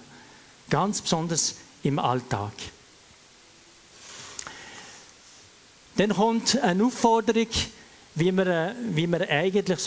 Ganz 0.68 1.00
besonders 1.00 1.56
im 1.82 1.98
Alltag. 1.98 2.52
Dann 5.96 6.14
kommt 6.14 6.58
eine 6.62 6.84
Aufforderung, 6.84 7.48
wie 8.14 8.32
wir, 8.32 8.46
äh, 8.46 8.74
wie 8.92 9.06
wir 9.06 9.28
eigentlich 9.28 9.80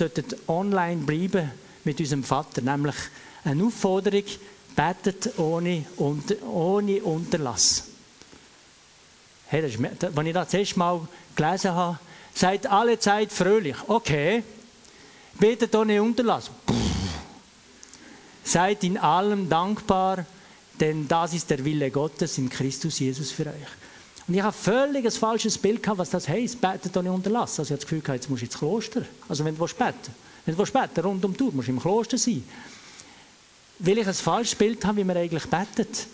online 0.47 1.03
bleiben 1.03 1.51
mit 1.83 1.99
unserem 1.99 2.23
Vater, 2.23 2.61
nämlich 2.61 2.95
eine 3.43 3.63
Aufforderung, 3.63 4.23
betet 4.75 5.37
ohne, 5.37 5.85
ohne 5.97 7.03
Unterlass. 7.03 7.92
Hey, 9.53 9.61
das 9.61 9.75
ist, 9.75 10.03
als 10.03 10.27
ich 10.27 10.33
das 10.33 10.53
erste 10.55 10.79
Mal 10.79 11.07
gelesen 11.35 11.71
habe, 11.73 11.99
seid 12.33 12.65
alle 12.65 12.97
Zeit 12.97 13.31
fröhlich. 13.31 13.75
Okay. 13.87 14.41
Betet 15.39 15.75
ohne 15.75 16.01
Unterlass. 16.01 16.49
Seid 18.43 18.83
in 18.83 18.97
allem 18.97 19.47
dankbar, 19.47 20.25
denn 20.79 21.07
das 21.07 21.35
ist 21.35 21.51
der 21.51 21.63
Wille 21.63 21.91
Gottes 21.91 22.39
in 22.39 22.49
Christus 22.49 22.97
Jesus 22.97 23.29
für 23.31 23.45
euch. 23.45 24.27
Und 24.27 24.33
ich 24.33 24.41
habe 24.41 24.57
völlig 24.57 25.05
ein 25.05 25.11
falsches 25.11 25.55
Bild 25.59 25.83
gehabt, 25.83 25.99
was 25.99 26.09
das 26.09 26.27
heisst, 26.27 26.59
betet 26.59 26.97
ohne 26.97 27.11
Unterlass. 27.11 27.59
Also 27.59 27.61
ich 27.61 27.69
habe 27.73 27.81
das 27.81 27.85
Gefühl 27.85 28.01
gehabt, 28.01 28.21
jetzt 28.21 28.31
musst 28.31 28.41
du 28.41 28.45
ins 28.47 28.57
Kloster. 28.57 29.03
Also 29.29 29.45
wenn 29.45 29.55
du 29.55 29.63
beten 29.63 30.15
wenn 30.47 30.55
du 30.55 30.63
beten 30.63 30.99
rund 31.01 31.23
um 31.25 31.31
die 31.31 31.37
Tour, 31.37 31.51
musst 31.53 31.67
du 31.67 31.73
im 31.73 31.79
Kloster 31.79 32.17
sein. 32.17 32.43
Weil 33.77 33.99
ich 33.99 34.07
ein 34.07 34.15
falsches 34.15 34.55
Bild 34.55 34.83
habe, 34.83 34.97
wie 34.97 35.03
man 35.03 35.15
eigentlich 35.15 35.45
betet. 35.45 36.07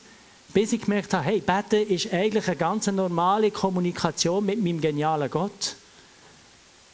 Bis 0.53 0.74
ich 0.74 0.82
gemerkt 0.82 1.13
habe, 1.13 1.25
hey, 1.25 1.41
beten 1.41 1.88
ist 1.88 2.12
eigentlich 2.12 2.48
eine 2.48 2.56
ganz 2.56 2.88
normale 2.88 3.51
Kommunikation 3.51 4.46
mit 4.46 4.62
meinem 4.62 4.82
genialen 4.82 5.29
Gott. 5.29 5.75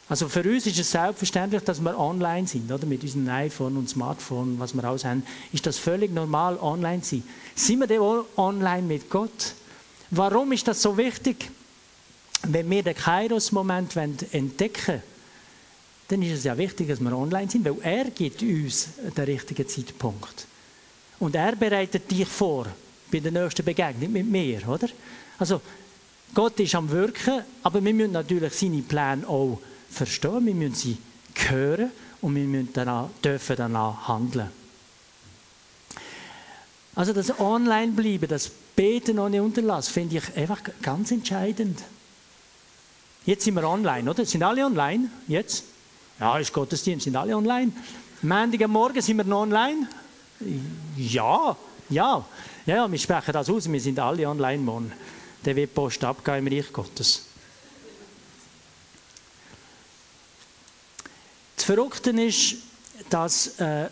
Also 0.08 0.28
für 0.28 0.42
uns 0.42 0.66
ist 0.66 0.78
es 0.78 0.90
selbstverständlich, 0.90 1.62
dass 1.62 1.80
wir 1.80 1.98
online 1.98 2.46
sind, 2.46 2.70
oder? 2.70 2.86
Mit 2.86 3.02
unserem 3.02 3.28
iPhone 3.28 3.76
und 3.76 3.88
Smartphone, 3.88 4.58
was 4.58 4.72
wir 4.74 4.84
alles 4.84 5.04
haben, 5.04 5.24
ist 5.52 5.66
das 5.66 5.78
völlig 5.78 6.12
normal, 6.12 6.58
online 6.58 7.02
zu 7.02 7.16
sein. 7.16 7.24
Sind 7.56 7.80
wir 7.80 7.86
denn 7.86 8.00
auch 8.00 8.24
online 8.36 8.82
mit 8.82 9.10
Gott? 9.10 9.54
Warum 10.10 10.52
ist 10.52 10.68
das 10.68 10.80
so 10.80 10.96
wichtig? 10.96 11.50
Wenn 12.42 12.70
wir 12.70 12.84
den 12.84 12.94
Kairos-Moment 12.94 13.96
entdecken 14.32 14.86
wollen, 14.86 15.02
dann 16.08 16.22
ist 16.22 16.38
es 16.38 16.44
ja 16.44 16.56
wichtig, 16.56 16.86
dass 16.86 17.00
wir 17.00 17.16
online 17.16 17.50
sind, 17.50 17.64
weil 17.64 17.76
er 17.82 18.04
gibt 18.10 18.40
uns 18.42 18.90
den 19.16 19.24
richtigen 19.24 19.66
Zeitpunkt. 19.66 20.46
Und 21.18 21.34
er 21.34 21.56
bereitet 21.56 22.08
dich 22.08 22.28
vor 22.28 22.66
bei 23.10 23.20
der 23.20 23.32
nächsten 23.32 23.64
Begegnung 23.64 24.12
mit 24.12 24.26
mir, 24.26 24.68
oder? 24.68 24.88
Also, 25.38 25.60
Gott 26.34 26.58
ist 26.60 26.74
am 26.74 26.90
Wirken, 26.90 27.42
aber 27.62 27.82
wir 27.82 27.94
müssen 27.94 28.12
natürlich 28.12 28.52
seine 28.52 28.82
Pläne 28.82 29.26
auch 29.28 29.58
verstehen, 29.90 30.46
wir 30.46 30.54
müssen 30.54 30.74
sie 30.74 30.98
hören 31.34 31.90
und 32.20 32.34
wir 32.34 32.44
müssen 32.44 32.70
danach, 32.72 33.08
dürfen 33.22 33.56
danach 33.56 34.08
handeln. 34.08 34.50
Also 36.94 37.12
das 37.12 37.38
Online-Bleiben, 37.38 38.26
das 38.26 38.50
Beten 38.74 39.18
ohne 39.18 39.42
Unterlass, 39.42 39.88
finde 39.88 40.16
ich 40.16 40.36
einfach 40.36 40.60
ganz 40.82 41.10
entscheidend. 41.10 41.82
Jetzt 43.26 43.44
sind 43.44 43.54
wir 43.54 43.68
online, 43.68 44.10
oder? 44.10 44.24
Sind 44.24 44.42
alle 44.42 44.64
online? 44.64 45.10
Jetzt? 45.28 45.64
Ja, 46.18 46.38
ist 46.38 46.52
Gottesdienst, 46.52 47.04
sind 47.04 47.16
alle 47.16 47.36
online. 47.36 47.72
Montag 48.22 48.62
am 48.62 48.70
Morgen 48.70 49.02
sind 49.02 49.18
wir 49.18 49.24
noch 49.24 49.42
online? 49.42 49.86
Ja, 50.96 51.56
ja. 51.90 52.24
Ja, 52.66 52.90
wir 52.90 52.98
sprechen 52.98 53.32
das 53.32 53.48
aus, 53.48 53.70
wir 53.70 53.80
sind 53.80 53.96
alle 54.00 54.28
online 54.28 54.58
morgen. 54.58 54.92
Der 55.44 55.54
wird 55.54 55.72
Post 55.72 56.02
abgeben 56.02 56.48
im 56.48 56.52
Reich 56.52 56.72
Gottes. 56.72 57.22
Das 61.54 61.64
Verrückte 61.64 62.10
ist, 62.10 62.56
dass 63.08 63.60
äh, 63.60 63.86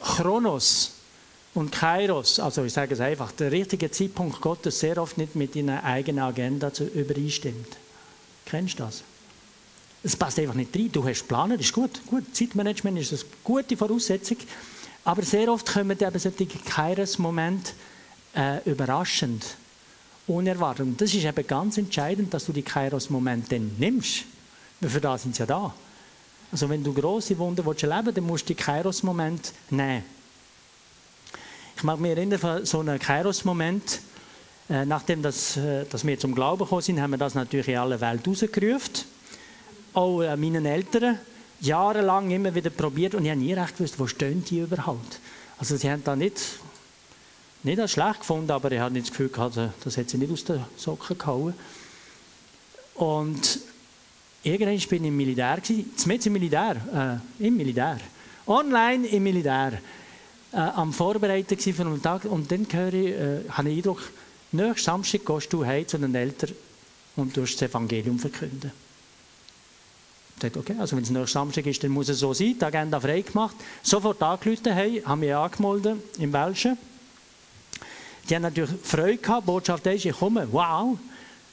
Chronos 0.00 0.92
und 1.54 1.72
Kairos, 1.72 2.38
also 2.38 2.62
ich 2.62 2.72
sage 2.72 2.94
es 2.94 3.00
einfach, 3.00 3.32
der 3.32 3.50
richtige 3.50 3.90
Zeitpunkt 3.90 4.40
Gottes 4.40 4.78
sehr 4.78 4.98
oft 4.98 5.18
nicht 5.18 5.34
mit 5.34 5.56
deiner 5.56 5.82
eigenen 5.82 6.22
Agenda 6.22 6.70
übereinstimmt. 6.94 7.76
Kennst 8.44 8.78
du 8.78 8.84
das? 8.84 9.02
Es 10.04 10.14
passt 10.14 10.38
einfach 10.38 10.54
nicht 10.54 10.76
rein. 10.76 10.92
Du 10.92 11.04
hast 11.04 11.24
das 11.28 11.50
ist 11.58 11.72
gut. 11.72 12.06
gut. 12.06 12.32
Zeitmanagement 12.32 13.00
ist 13.00 13.12
eine 13.12 13.22
gute 13.42 13.76
Voraussetzung. 13.76 14.36
Aber 15.02 15.22
sehr 15.22 15.50
oft 15.50 15.66
kommen 15.66 15.98
eben 16.00 16.18
solche 16.20 16.46
Kairos-Momente 16.46 17.72
äh, 18.36 18.58
überraschend, 18.68 19.56
unerwartet. 20.26 20.86
Und 20.86 21.00
das 21.00 21.14
ist 21.14 21.24
eben 21.24 21.46
ganz 21.46 21.78
entscheidend, 21.78 22.32
dass 22.34 22.46
du 22.46 22.52
die 22.52 22.62
Kairos-Momente 22.62 23.58
nimmst. 23.58 24.24
Weil 24.80 24.90
für 24.90 25.00
das 25.00 25.22
sind 25.22 25.34
sie 25.34 25.40
ja 25.40 25.46
da. 25.46 25.74
Also 26.52 26.68
wenn 26.68 26.84
du 26.84 26.92
große 26.92 27.36
Wunder 27.38 27.64
willst 27.66 27.82
erleben 27.82 28.14
dann 28.14 28.24
musst 28.24 28.48
du 28.48 28.54
die 28.54 28.62
Kairos-Momente 28.62 29.52
nehmen. 29.70 30.04
Ich 31.76 31.82
mag 31.82 31.98
mich 31.98 32.12
erinnern 32.12 32.38
von 32.38 32.64
so 32.64 32.80
einem 32.80 32.98
Kairos-Moment, 32.98 34.00
äh, 34.68 34.84
nachdem 34.84 35.22
das, 35.22 35.56
äh, 35.56 35.84
dass 35.86 36.06
wir 36.06 36.18
zum 36.18 36.34
Glauben 36.34 36.64
gekommen 36.64 36.82
sind, 36.82 37.00
haben 37.00 37.10
wir 37.10 37.18
das 37.18 37.34
natürlich 37.34 37.68
in 37.68 37.76
aller 37.76 38.00
Welt 38.00 38.26
rausgerufen 38.26 39.16
auch 39.96 40.20
äh, 40.20 40.36
meinen 40.36 40.66
Eltern 40.66 41.18
jahrelang 41.60 42.30
immer 42.30 42.54
wieder 42.54 42.70
probiert 42.70 43.14
und 43.14 43.24
ich 43.24 43.30
habe 43.30 43.40
nie 43.40 43.54
recht 43.54 43.78
gewusst, 43.78 43.98
wo 43.98 44.06
stehen 44.06 44.44
die 44.44 44.60
überhaupt. 44.60 45.20
Also 45.58 45.76
sie 45.76 45.90
haben 45.90 46.04
da 46.04 46.14
nicht, 46.14 46.38
nicht 47.62 47.80
als 47.80 47.92
schlecht 47.92 48.20
gefunden, 48.20 48.50
aber 48.50 48.70
ich 48.72 48.90
nicht 48.90 49.06
das 49.06 49.10
Gefühl 49.10 49.28
gehabt, 49.28 49.56
äh, 49.56 49.68
das 49.82 49.96
hat 49.96 50.10
sie 50.10 50.18
nicht 50.18 50.32
aus 50.32 50.44
den 50.44 50.64
Socken 50.76 51.18
gehauen. 51.18 51.54
Und 52.94 53.60
irgendwann 54.42 54.78
bin 54.78 55.04
ich 55.04 55.08
im 55.08 55.16
Militär, 55.16 55.60
mit 56.06 56.26
im 56.26 56.32
Militär, 56.32 57.20
äh, 57.40 57.46
im 57.46 57.56
Militär, 57.56 57.98
online 58.46 59.06
im 59.08 59.22
Militär, 59.22 59.80
äh, 60.52 60.56
am 60.56 60.92
Vorbereiten 60.92 61.58
für 61.58 61.82
einen 61.82 62.00
Tag 62.00 62.24
und 62.24 62.50
dann 62.50 62.66
höre 62.70 62.94
ich, 62.94 63.08
äh, 63.08 63.48
habe 63.50 63.68
ich 63.68 63.82
den 63.82 63.90
Eindruck, 63.90 64.02
nächsten 64.52 64.84
Samstag 64.84 65.26
gehst 65.26 65.52
du 65.52 65.64
heim 65.64 65.86
zu 65.86 65.98
den 65.98 66.14
Eltern 66.14 66.52
und 67.16 67.36
du 67.36 67.42
das 67.42 67.60
Evangelium 67.60 68.18
verkünden. 68.18 68.70
Ich 70.36 70.42
dachte, 70.42 70.58
okay, 70.58 70.76
also 70.78 70.96
wenn 70.96 71.02
es 71.02 71.10
nächsten 71.10 71.32
Samstag 71.32 71.66
ist, 71.66 71.82
dann 71.82 71.90
muss 71.90 72.08
es 72.08 72.18
so 72.18 72.32
sein, 72.32 72.56
die 72.58 72.64
Agenda 72.64 73.00
frei 73.00 73.22
gemacht. 73.22 73.56
Sofort 73.82 74.22
angerufen, 74.22 74.72
hey, 74.72 75.02
haben 75.04 75.20
mich 75.20 75.34
angemeldet 75.34 75.96
im 76.18 76.32
Welschen. 76.32 76.76
Die 78.28 78.34
haben 78.34 78.42
natürlich 78.42 78.70
Freude 78.82 79.18
gehabt, 79.18 79.42
die 79.42 79.46
Botschaft 79.46 79.86
ist, 79.86 80.04
ich 80.04 80.18
komme, 80.18 80.48
wow. 80.50 80.98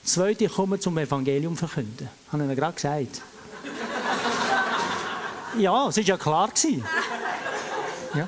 Zweite, 0.04 0.46
ich 0.46 0.52
komme 0.52 0.80
zum 0.80 0.98
Evangelium 0.98 1.56
verkünden. 1.56 2.10
Habe 2.32 2.44
ich 2.44 2.48
ihnen 2.50 2.56
gerade 2.56 2.74
gesagt. 2.74 3.22
ja, 5.58 5.88
es 5.88 5.98
war 5.98 6.04
ja 6.04 6.18
klar. 6.18 6.50
Ja. 8.16 8.28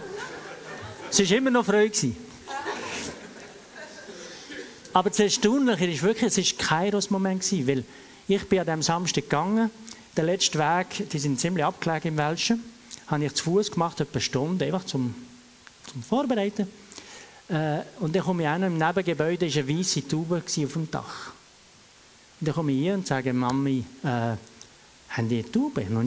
Es 1.11 1.19
war 1.19 1.37
immer 1.37 1.51
noch 1.51 1.65
Freude. 1.65 2.13
Aber 4.93 5.09
das 5.09 5.19
Erstaunliche 5.19 5.85
ist 5.87 6.03
wirklich, 6.03 6.37
es 6.37 6.37
war 6.37 6.57
kein 6.57 6.67
Kairos-Moment, 6.67 7.67
weil 7.67 7.83
ich 8.27 8.47
bin 8.47 8.59
an 8.59 8.65
diesem 8.65 8.81
Samstag 8.81 9.23
gegangen 9.23 9.69
der 10.15 10.23
letzte 10.23 10.57
Weg, 10.57 11.09
die 11.09 11.19
sind 11.19 11.39
ziemlich 11.39 11.65
abgelegen 11.65 12.11
im 12.11 12.17
Welschen, 12.17 12.63
habe 13.07 13.25
ich 13.25 13.33
zu 13.33 13.43
Fuß 13.43 13.71
gemacht, 13.71 13.99
etwa 13.99 14.13
eine 14.13 14.21
Stunde, 14.21 14.65
einfach 14.65 14.85
zum, 14.85 15.13
zum 15.91 16.03
Vorbereiten. 16.03 16.67
Äh, 17.47 17.79
und 17.99 18.15
dann 18.15 18.23
komme 18.23 18.43
ich 18.43 18.49
auch 18.49 18.57
noch 18.57 18.67
im 18.67 18.77
Nebengebäude, 18.77 19.45
ist 19.45 19.57
eine 19.57 19.69
weiße 19.69 20.07
Taube 20.07 20.41
auf 20.45 20.73
dem 20.73 20.89
Dach. 20.89 21.31
Und 22.39 22.47
dann 22.47 22.55
komme 22.55 22.71
ich 22.71 22.79
hier 22.79 22.93
und 22.95 23.05
sage, 23.05 23.33
Mami, 23.33 23.85
äh, 24.03 24.07
haben 25.15 25.29
die 25.29 25.39
eine 25.39 25.51
Taube? 25.51 25.81
Wir 25.81 25.85
haben 25.85 25.93
noch 25.93 26.03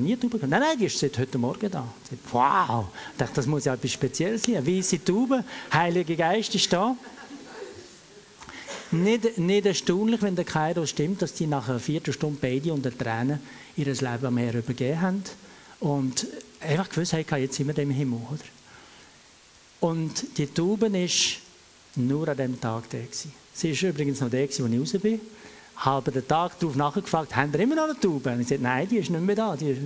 nie 0.00 0.12
eine 0.12 0.20
Taube 0.20 0.38
gehabt. 0.38 0.50
Nein, 0.50 0.60
nein, 0.60 0.78
die 0.78 0.86
ist 0.86 0.98
seit 0.98 1.16
heute 1.18 1.38
Morgen 1.38 1.70
da. 1.70 1.86
Dachte, 2.10 2.18
wow, 2.32 2.86
ich 3.12 3.18
dachte, 3.18 3.34
das 3.34 3.46
muss 3.46 3.66
ja 3.66 3.74
etwas 3.74 3.92
Spezielles 3.92 4.42
sein. 4.42 4.56
Eine 4.56 4.66
weiße 4.66 5.04
Taube, 5.04 5.44
Heiliger 5.72 6.16
Geist 6.16 6.54
ist 6.54 6.72
da. 6.72 6.96
Nicht, 8.90 9.36
nicht 9.38 9.66
erstaunlich, 9.66 10.22
wenn 10.22 10.34
der 10.34 10.46
Kairo 10.46 10.86
stimmt, 10.86 11.20
dass 11.20 11.34
die 11.34 11.46
nach 11.46 11.68
einer 11.68 11.78
Viertelstunde 11.78 12.38
beide 12.40 12.72
unter 12.72 12.96
Tränen 12.96 13.38
ihr 13.76 13.84
Leben 13.84 14.26
am 14.26 14.36
Herrn 14.38 14.58
übergeben 14.58 15.00
haben 15.00 15.24
und 15.80 16.26
einfach 16.60 16.88
gewusst 16.88 17.12
haben, 17.12 17.24
jetzt 17.36 17.56
sind 17.56 17.68
wir 17.68 17.78
im 17.78 17.90
Himmel. 17.90 18.20
Oder? 18.30 18.57
Und 19.80 20.38
die 20.38 20.46
Taube 20.46 20.86
ist 20.98 21.36
nur 21.96 22.28
an 22.28 22.36
dem 22.36 22.60
Tag 22.60 22.90
da. 22.90 22.98
Gewesen. 22.98 23.32
Sie 23.52 23.70
ist 23.70 23.82
übrigens 23.82 24.20
noch 24.20 24.30
der, 24.30 24.42
als 24.42 24.58
ich 24.58 24.80
raus 24.80 24.92
bin. 25.00 25.20
Habe 25.76 26.10
den 26.10 26.26
Tag 26.26 26.58
darauf 26.58 26.76
nachgefragt, 26.76 27.34
haben 27.36 27.52
wir 27.52 27.60
immer 27.60 27.76
noch 27.76 27.84
eine 27.84 27.98
Taube? 27.98 28.30
Und 28.30 28.40
ich 28.40 28.48
sagte, 28.48 28.62
nein, 28.62 28.88
die 28.88 28.96
ist 28.96 29.10
nicht 29.10 29.20
mehr 29.20 29.36
da. 29.36 29.56
Die, 29.56 29.76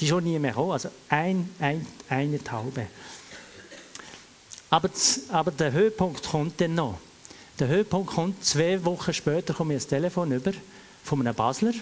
die 0.00 0.04
ist 0.04 0.08
schon 0.08 0.24
nie 0.24 0.38
mehr 0.38 0.52
gekommen. 0.52 0.72
Also 0.72 0.88
ein, 1.08 1.48
ein, 1.58 1.86
eine 2.08 2.42
Taube. 2.42 2.86
Aber, 4.70 4.90
aber 5.30 5.50
der 5.50 5.72
Höhepunkt 5.72 6.28
kommt 6.28 6.60
dann 6.60 6.74
noch. 6.74 6.98
Der 7.58 7.68
Höhepunkt 7.68 8.12
kommt, 8.12 8.44
zwei 8.44 8.84
Wochen 8.84 9.14
später 9.14 9.54
komme 9.54 9.74
ich 9.74 9.84
ein 9.84 9.88
Telefon 9.88 10.32
über 10.32 10.52
von 11.02 11.20
einem 11.20 11.34
Basler. 11.34 11.72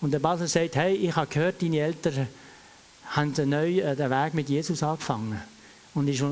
Und 0.00 0.10
der 0.12 0.18
Basler 0.18 0.48
sagt, 0.48 0.76
hey, 0.76 0.94
ich 0.94 1.14
habe 1.14 1.26
gehört, 1.26 1.60
deine 1.60 1.78
Eltern 1.80 2.28
haben 3.10 3.32
neu 3.48 3.80
äh, 3.80 3.96
den 3.96 4.10
Weg 4.10 4.34
mit 4.34 4.48
Jesus 4.48 4.82
angefangen. 4.82 5.40
Und 5.94 6.08
ist 6.08 6.22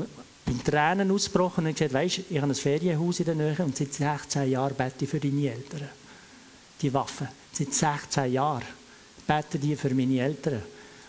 bin 0.45 0.63
Tränen 0.63 1.11
ausgebrochen 1.11 1.65
und 1.65 1.73
gesagt, 1.73 1.93
weißt, 1.93 2.21
ich 2.29 2.37
habe 2.37 2.51
ein 2.51 2.55
Ferienhaus 2.55 3.19
in 3.19 3.25
der 3.25 3.35
Nähe 3.35 3.55
und 3.59 3.75
seit 3.75 3.93
16 3.93 4.49
Jahren 4.49 4.75
bete 4.75 5.03
ich 5.03 5.09
für 5.09 5.19
deine 5.19 5.51
Eltern. 5.51 5.89
Die 6.81 6.93
Waffen. 6.93 7.27
Seit 7.51 7.73
16 7.73 8.31
Jahren 8.31 8.63
bete 9.25 9.57
die 9.57 9.75
für 9.75 9.93
meine 9.93 10.19
Eltern. 10.19 10.61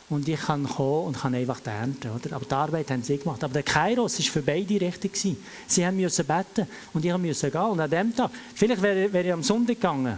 Und 0.09 0.28
ich 0.28 0.40
kann 0.40 0.64
kommen 0.64 1.07
und 1.07 1.19
kann 1.19 1.35
einfach 1.35 1.61
ernten. 1.66 2.12
Oder? 2.12 2.37
Aber 2.37 2.45
die 2.45 2.55
Arbeit 2.55 2.90
haben 2.90 3.02
sie 3.02 3.19
gemacht. 3.19 3.43
Aber 3.43 3.52
der 3.52 3.64
Kairos 3.64 4.19
war 4.19 4.26
für 4.26 4.43
beide 4.43 4.81
richtig. 4.81 5.14
Gewesen. 5.14 5.37
Sie 5.66 5.85
haben 5.85 5.97
müssen 5.97 6.25
beten 6.25 6.69
und 6.95 7.05
ich 7.05 7.16
musste 7.16 7.50
gehen. 7.50 7.61
Und 7.61 7.81
an 7.81 7.90
dem 7.90 8.14
Tag, 8.14 8.31
vielleicht 8.55 8.83
wäre, 8.83 9.12
wäre 9.12 9.26
ich 9.26 9.33
am 9.33 9.43
Sonntag 9.43 9.75
gegangen, 9.75 10.16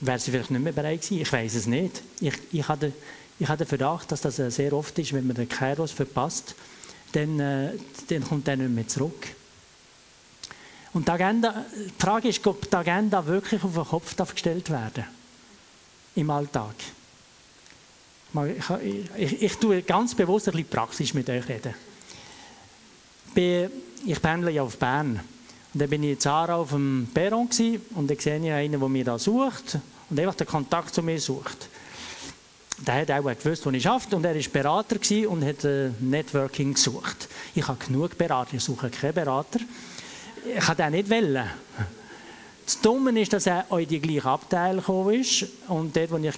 wäre 0.00 0.18
sie 0.18 0.30
vielleicht 0.30 0.50
nicht 0.50 0.64
mehr 0.64 0.72
bereit 0.72 1.02
gewesen. 1.02 1.20
Ich 1.20 1.32
weiß 1.32 1.54
es 1.54 1.66
nicht. 1.66 2.02
Ich, 2.20 2.32
ich, 2.50 2.66
hatte, 2.66 2.92
ich 3.38 3.46
hatte 3.46 3.64
den 3.64 3.68
Verdacht, 3.68 4.10
dass 4.10 4.22
das 4.22 4.36
sehr 4.36 4.72
oft 4.72 4.98
ist, 4.98 5.12
wenn 5.12 5.26
man 5.26 5.36
den 5.36 5.48
Kairos 5.48 5.92
verpasst, 5.92 6.54
dann, 7.12 7.40
äh, 7.40 7.70
dann 8.08 8.24
kommt 8.24 8.48
er 8.48 8.56
nicht 8.56 8.70
mehr 8.70 8.88
zurück. 8.88 9.28
Und 10.92 11.08
die, 11.08 11.12
Agenda, 11.12 11.64
die 11.74 12.02
Frage 12.02 12.28
ist, 12.28 12.46
ob 12.46 12.70
die 12.70 12.76
Agenda 12.76 13.24
wirklich 13.24 13.62
auf 13.64 13.72
den 13.72 13.84
Kopf 13.84 14.16
gestellt 14.32 14.68
werden 14.70 15.04
im 16.14 16.30
Alltag. 16.30 16.74
Ich, 18.34 19.16
ich, 19.16 19.42
ich, 19.42 19.56
tue 19.56 19.82
ganz 19.82 20.14
bewusst 20.14 20.48
ein 20.48 20.52
bisschen 20.52 20.68
praxisch 20.68 21.14
mit 21.14 21.28
euch 21.28 21.44
reden. 21.48 21.74
Ich 24.04 24.20
pendle 24.20 24.50
ja 24.50 24.62
auf 24.62 24.78
Bern. 24.78 25.20
Und 25.72 25.80
dann 25.80 25.88
bin 25.88 26.02
ich 26.02 26.12
in 26.12 26.20
Zara 26.20 26.56
auf 26.56 26.70
dem 26.70 27.08
Perron 27.12 27.48
und 27.94 28.10
dann 28.10 28.18
sehe 28.18 28.38
ich 28.38 28.52
einen, 28.52 28.78
der 28.78 28.88
mich 28.88 29.04
da 29.04 29.18
sucht 29.18 29.78
und 30.10 30.20
einfach 30.20 30.34
den 30.34 30.46
Kontakt 30.46 30.94
zu 30.94 31.02
mir 31.02 31.18
sucht. 31.18 31.68
Der 32.86 32.94
hat 32.94 33.10
auch 33.12 33.22
gewusst, 33.22 33.64
wo 33.64 33.70
ich 33.70 33.88
arbeite 33.88 34.16
und 34.16 34.24
er 34.24 34.34
war 34.34 34.42
Berater 34.52 34.96
und 35.28 35.44
hat 35.44 35.64
äh, 35.64 35.90
Networking 36.00 36.74
gesucht. 36.74 37.28
Ich 37.54 37.66
habe 37.68 37.84
genug 37.84 38.18
Berater, 38.18 38.54
ich 38.54 38.64
suche 38.64 38.90
keinen 38.90 39.14
Berater. 39.14 39.60
Ich 40.44 40.64
kann 40.64 40.76
den 40.76 40.90
nicht 40.90 41.08
wählen. 41.08 41.48
Das 42.64 42.80
Dumme 42.80 43.20
ist, 43.20 43.32
dass 43.32 43.46
er 43.46 43.66
in 43.78 43.86
die 43.86 44.00
gleichen 44.00 44.26
Abteil 44.26 44.76
gekommen 44.76 45.14
ist. 45.20 45.46
Und 45.68 45.96
dort, 45.96 46.10
wo 46.10 46.16
ich 46.16 46.34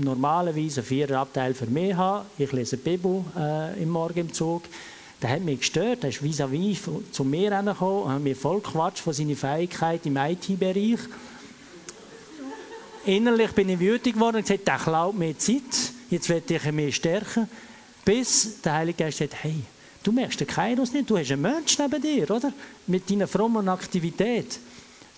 normalerweise 0.00 0.80
einen 0.80 0.86
Viererabteil 0.86 1.52
für 1.52 1.66
mich 1.66 1.94
habe, 1.94 2.24
ich 2.38 2.52
lese 2.52 2.78
Bibel 2.78 3.22
äh, 3.36 3.82
im 3.82 3.90
Morgen 3.90 4.20
im 4.20 4.32
Zug, 4.32 4.62
der 5.20 5.30
hat 5.30 5.42
mich 5.42 5.60
gestört. 5.60 6.02
Er 6.04 6.10
ist 6.10 6.22
vis-à-vis 6.22 6.78
-vis 6.78 7.12
zu 7.12 7.24
mir 7.24 7.50
gekommen 7.50 8.02
und 8.04 8.12
hat 8.12 8.22
mir 8.22 8.36
voll 8.36 8.60
Quatsch 8.60 9.00
von 9.00 9.12
seiner 9.12 9.36
Fähigkeit 9.36 10.06
im 10.06 10.16
IT-Bereich. 10.16 11.00
Innerlich 13.06 13.52
bin 13.52 13.68
ich 13.68 13.78
wütend 13.78 14.14
geworden 14.14 14.36
und 14.36 14.42
gesagt, 14.42 14.66
der 14.66 14.78
klaut 14.78 15.14
mir 15.14 15.36
Zeit, 15.36 15.62
jetzt 16.08 16.28
werde 16.30 16.54
ich 16.54 16.72
mich 16.72 16.96
stärken. 16.96 17.48
Bis 18.02 18.60
der 18.62 18.74
Heilige 18.74 19.04
Geist 19.04 19.18
sagt, 19.18 19.34
hey, 19.42 19.62
du 20.02 20.10
merkst 20.10 20.40
den 20.40 20.46
Kairos 20.46 20.92
nicht, 20.92 21.10
du 21.10 21.18
hast 21.18 21.30
einen 21.30 21.42
Menschen 21.42 21.84
neben 21.84 22.00
dir, 22.00 22.30
oder? 22.30 22.52
Mit 22.86 23.10
deiner 23.10 23.26
frommen 23.26 23.68
Aktivität. 23.68 24.58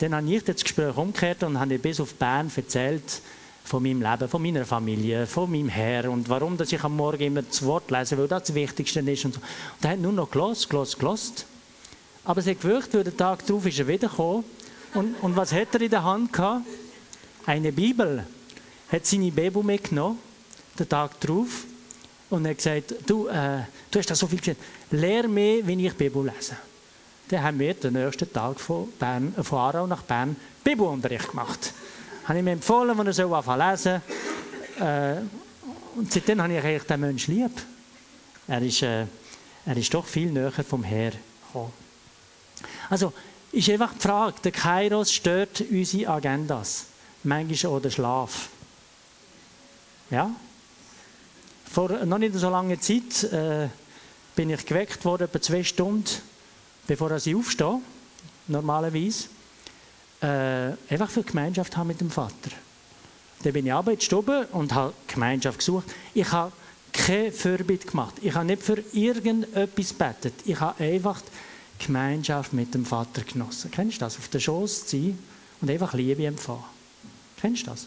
Dann 0.00 0.14
habe 0.14 0.28
ich 0.28 0.42
das 0.42 0.62
Gespräch 0.62 0.96
umgekehrt 0.96 1.44
und 1.44 1.60
habe 1.60 1.78
bis 1.78 2.00
auf 2.00 2.14
Bern 2.14 2.50
erzählt 2.54 3.22
von 3.64 3.82
meinem 3.82 4.02
Leben, 4.02 4.28
von 4.28 4.42
meiner 4.42 4.64
Familie, 4.64 5.26
von 5.26 5.50
meinem 5.50 5.68
Herr 5.68 6.10
und 6.10 6.28
warum 6.28 6.56
dass 6.56 6.72
ich 6.72 6.82
am 6.82 6.96
Morgen 6.96 7.22
immer 7.22 7.42
das 7.42 7.64
Wort 7.64 7.90
lese, 7.90 8.18
weil 8.18 8.28
das 8.28 8.44
das 8.44 8.54
Wichtigste 8.54 9.00
ist. 9.00 9.24
Und, 9.24 9.34
so. 9.34 9.40
und 9.40 9.84
er 9.84 9.90
hat 9.90 9.98
nur 10.00 10.12
noch 10.12 10.30
gelost, 10.30 10.68
gelost, 10.68 10.98
gelost. 10.98 11.46
Aber 12.24 12.40
es 12.40 12.46
hat 12.48 12.60
gewirkt, 12.60 12.94
weil 12.94 13.04
der 13.04 13.16
Tag 13.16 13.46
darauf 13.46 13.64
ist 13.64 13.78
er 13.78 13.86
wiedergekommen. 13.86 14.44
Und, 14.94 15.14
und 15.22 15.36
was 15.36 15.52
hat 15.52 15.74
er 15.74 15.80
in 15.80 15.90
der 15.90 16.02
Hand 16.02 16.32
gehabt? 16.32 16.64
Eine 17.46 17.70
Bibel. 17.72 18.26
Er 18.90 18.96
hat 18.96 19.06
seine 19.06 19.30
Bibel 19.30 19.62
mitgenommen, 19.62 20.18
den 20.78 20.88
Tag 20.88 21.20
darauf, 21.20 21.64
und 22.28 22.46
hat 22.46 22.56
gesagt, 22.56 22.94
du, 23.06 23.28
äh, 23.28 23.60
du 23.90 23.98
hast 24.00 24.10
da 24.10 24.16
so 24.16 24.26
viel 24.26 24.40
gesagt, 24.40 24.60
lehr 24.90 25.28
mir, 25.28 25.64
wie 25.66 25.86
ich 25.86 25.94
Bibel 25.94 26.24
lese. 26.24 26.56
Dann 27.28 27.42
haben 27.42 27.58
wir 27.58 27.74
den 27.74 27.92
nächsten 27.92 28.32
Tag 28.32 28.58
von, 28.58 28.90
Bern, 28.98 29.32
von 29.42 29.58
Aarau 29.58 29.86
nach 29.86 30.02
Bern 30.02 30.34
Bibelunterricht 30.64 31.30
gemacht. 31.30 31.72
Habe 32.24 32.38
ich 32.38 32.44
mir 32.44 32.52
empfohlen, 32.52 32.98
wenn 32.98 33.06
er 33.06 33.12
so 33.12 33.42
lesen 33.56 34.02
äh, 34.80 35.14
Und 35.96 36.12
seitdem 36.12 36.42
habe 36.42 36.52
ich 36.52 36.64
eigentlich 36.64 36.82
den 36.82 37.00
Menschen 37.00 37.34
lieb. 37.34 37.62
Er 38.48 38.62
ist, 38.62 38.82
äh, 38.82 39.06
er 39.64 39.76
ist 39.76 39.94
doch 39.94 40.06
viel 40.06 40.32
näher 40.32 40.50
vom 40.50 40.82
Herr 40.82 41.12
gekommen. 41.46 41.72
Also, 42.90 43.12
ist 43.52 43.70
einfach 43.70 43.94
die 43.94 44.00
Frage, 44.00 44.34
der 44.42 44.52
Kairos 44.52 45.12
stört 45.12 45.62
unsere 45.70 46.10
Agendas. 46.10 46.86
Manchmal 47.24 47.72
auch 47.72 47.80
der 47.80 47.90
Schlaf. 47.90 48.48
Ja? 50.10 50.30
Vor 51.70 52.04
noch 52.04 52.18
nicht 52.18 52.34
so 52.34 52.48
langer 52.48 52.80
Zeit 52.80 53.24
äh, 53.24 53.68
bin 54.34 54.50
ich 54.50 54.64
geweckt 54.64 55.04
worden, 55.04 55.24
etwa 55.24 55.40
zwei 55.40 55.64
Stunden 55.64 56.04
bevor 56.86 57.10
ich 57.12 57.34
aufstehe, 57.34 57.80
normalerweise, 58.48 59.24
äh, 60.22 60.72
einfach 60.92 61.10
für 61.10 61.22
Gemeinschaft 61.22 61.76
haben 61.76 61.88
mit 61.88 62.00
dem 62.00 62.10
Vater. 62.10 62.50
Dann 63.42 63.52
bin 63.52 63.66
ich 63.66 63.72
aber 63.72 63.92
in 63.92 63.98
die 63.98 64.14
und 64.52 64.74
habe 64.74 64.92
Gemeinschaft 65.06 65.58
gesucht. 65.58 65.86
Ich 66.14 66.30
habe 66.32 66.52
keine 66.92 67.32
Fürbitte 67.32 67.86
gemacht. 67.86 68.14
Ich 68.22 68.34
habe 68.34 68.46
nicht 68.46 68.62
für 68.62 68.82
irgendetwas 68.92 69.92
betet. 69.92 70.34
Ich 70.44 70.58
habe 70.58 70.82
einfach 70.82 71.20
Gemeinschaft 71.78 72.54
mit 72.54 72.72
dem 72.74 72.86
Vater 72.86 73.22
genossen. 73.22 73.70
Kennst 73.70 73.96
du 73.96 74.00
das? 74.00 74.16
Auf 74.16 74.28
den 74.28 74.40
Schoß 74.40 74.86
ziehen 74.86 75.18
und 75.60 75.70
einfach 75.70 75.92
Liebe 75.92 76.24
empfangen. 76.24 76.64
Kennst 77.46 77.62
du 77.62 77.70
das? 77.70 77.86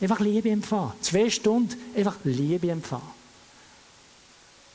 Einfach 0.00 0.20
Liebe 0.20 0.48
empfangen. 0.48 0.92
Zwei 1.02 1.28
Stunden 1.28 1.76
einfach 1.94 2.16
Liebe 2.24 2.70
empfangen. 2.70 3.10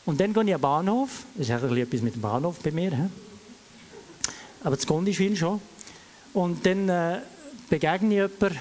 Und 0.05 0.19
dann 0.19 0.31
gehe 0.31 0.43
ich 0.43 0.53
am 0.53 0.61
Bahnhof. 0.61 1.23
Das 1.33 1.49
ist 1.49 1.63
ein 1.63 1.75
etwas 1.75 2.01
mit 2.01 2.13
dem 2.13 2.21
Bahnhof 2.21 2.59
bei 2.59 2.69
mir. 2.69 2.91
He? 2.91 3.03
aber 4.63 4.75
das 4.75 4.85
Gondischwil 4.85 5.35
schon. 5.35 5.59
Und 6.33 6.63
dann 6.63 6.87
äh, 6.87 7.21
begegne 7.67 8.25
ich 8.25 8.31
jemanden, 8.41 8.59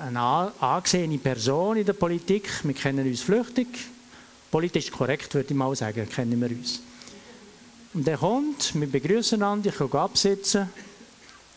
eine 0.00 0.52
angesehene 0.58 1.18
Person 1.18 1.76
in 1.76 1.84
der 1.84 1.92
Politik, 1.92 2.48
wir 2.62 2.72
kennen 2.72 3.06
uns 3.06 3.20
flüchtig, 3.20 3.68
politisch 4.50 4.90
korrekt 4.90 5.34
würde 5.34 5.50
ich 5.50 5.54
mal 5.54 5.76
sagen, 5.76 6.08
kennen 6.08 6.40
wir 6.40 6.48
uns. 6.48 6.80
Und 7.92 8.06
der 8.06 8.16
kommt, 8.16 8.74
wir 8.74 8.86
begrüßen 8.86 9.42
einander, 9.42 9.68
ich 9.68 9.76
kann 9.76 9.92
absitzen, 9.92 10.70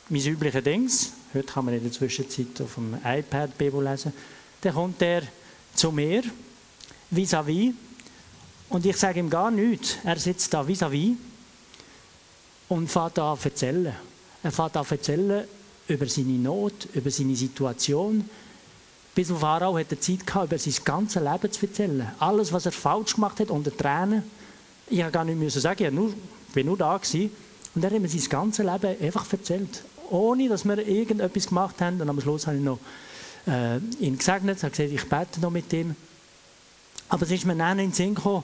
mein 0.09 0.21
übliches 0.21 0.63
Dings, 0.63 1.11
heute 1.33 1.51
kann 1.51 1.65
man 1.65 1.73
in 1.73 1.83
der 1.83 1.91
Zwischenzeit 1.91 2.61
auf 2.61 2.75
dem 2.75 2.95
iPad 3.03 3.57
Bibel 3.57 3.83
lesen, 3.83 4.13
dann 4.61 4.73
kommt 4.73 5.01
er 5.01 5.23
zu 5.73 5.91
mir, 5.91 6.23
vis-à-vis, 7.09 7.69
-vis, 7.69 7.73
und 8.69 8.85
ich 8.85 8.97
sage 8.97 9.19
ihm 9.19 9.29
gar 9.29 9.49
nichts, 9.49 9.97
er 10.03 10.17
sitzt 10.17 10.53
da 10.53 10.61
vis-à-vis, 10.61 11.11
-vis, 11.11 11.15
und 12.69 12.89
fährt 12.89 13.19
an 13.19 13.39
zu 13.39 13.49
erzählen. 13.49 13.95
Er 14.43 14.51
fährt 14.51 14.77
an 14.77 14.85
zu 14.85 14.95
erzählen 14.95 15.47
über 15.87 16.07
seine 16.07 16.37
Not, 16.37 16.87
über 16.93 17.11
seine 17.11 17.35
Situation. 17.35 18.29
Bis 19.13 19.31
auf 19.31 19.43
Aarau 19.43 19.77
hat 19.77 19.91
er 19.91 19.99
Zeit 19.99 20.25
gehabt, 20.25 20.47
über 20.47 20.57
sein 20.57 20.73
ganzes 20.83 21.21
Leben 21.21 21.51
zu 21.51 21.65
erzählen. 21.65 22.11
Alles, 22.19 22.51
was 22.51 22.65
er 22.65 22.71
falsch 22.71 23.15
gemacht 23.15 23.39
hat, 23.39 23.49
unter 23.49 23.75
Tränen. 23.75 24.23
Ich 24.89 25.01
habe 25.01 25.11
gar 25.11 25.23
nicht 25.23 25.53
sagen, 25.53 25.85
ich 25.85 25.91
nur, 25.91 26.13
bin 26.53 26.67
nur 26.67 26.77
da 26.77 26.97
gewesen. 26.97 27.31
Und 27.73 27.83
er 27.83 27.91
hat 27.91 27.99
mir 27.99 28.09
sein 28.09 28.29
ganzes 28.29 28.65
Leben 28.65 29.01
einfach 29.01 29.31
erzählt. 29.31 29.83
Ohne, 30.09 30.49
dass 30.49 30.65
wir 30.65 30.77
irgendetwas 30.77 31.47
gemacht 31.47 31.81
haben. 31.81 31.99
Und 32.01 32.09
am 32.09 32.21
Schluss 32.21 32.47
habe 32.47 32.57
ich 32.57 32.63
noch 32.63 32.79
äh, 33.47 33.77
ihn 33.99 34.17
gesegnet, 34.17 34.61
habe 34.63 34.71
gesagt, 34.71 34.91
ich 34.91 35.09
bete 35.09 35.39
noch 35.41 35.51
mit 35.51 35.71
ihm. 35.73 35.95
Aber 37.09 37.23
es 37.23 37.31
ist 37.31 37.45
mir 37.45 37.55
dann 37.55 37.79
in 37.79 37.89
den 37.89 37.93
Sinn 37.93 38.15
gekommen, 38.15 38.43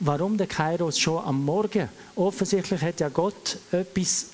warum 0.00 0.36
der 0.36 0.46
Kairos 0.46 0.98
schon 0.98 1.22
am 1.24 1.44
Morgen? 1.44 1.88
Offensichtlich 2.16 2.80
hat 2.80 3.00
ja 3.00 3.08
Gott 3.08 3.58
etwas 3.70 4.26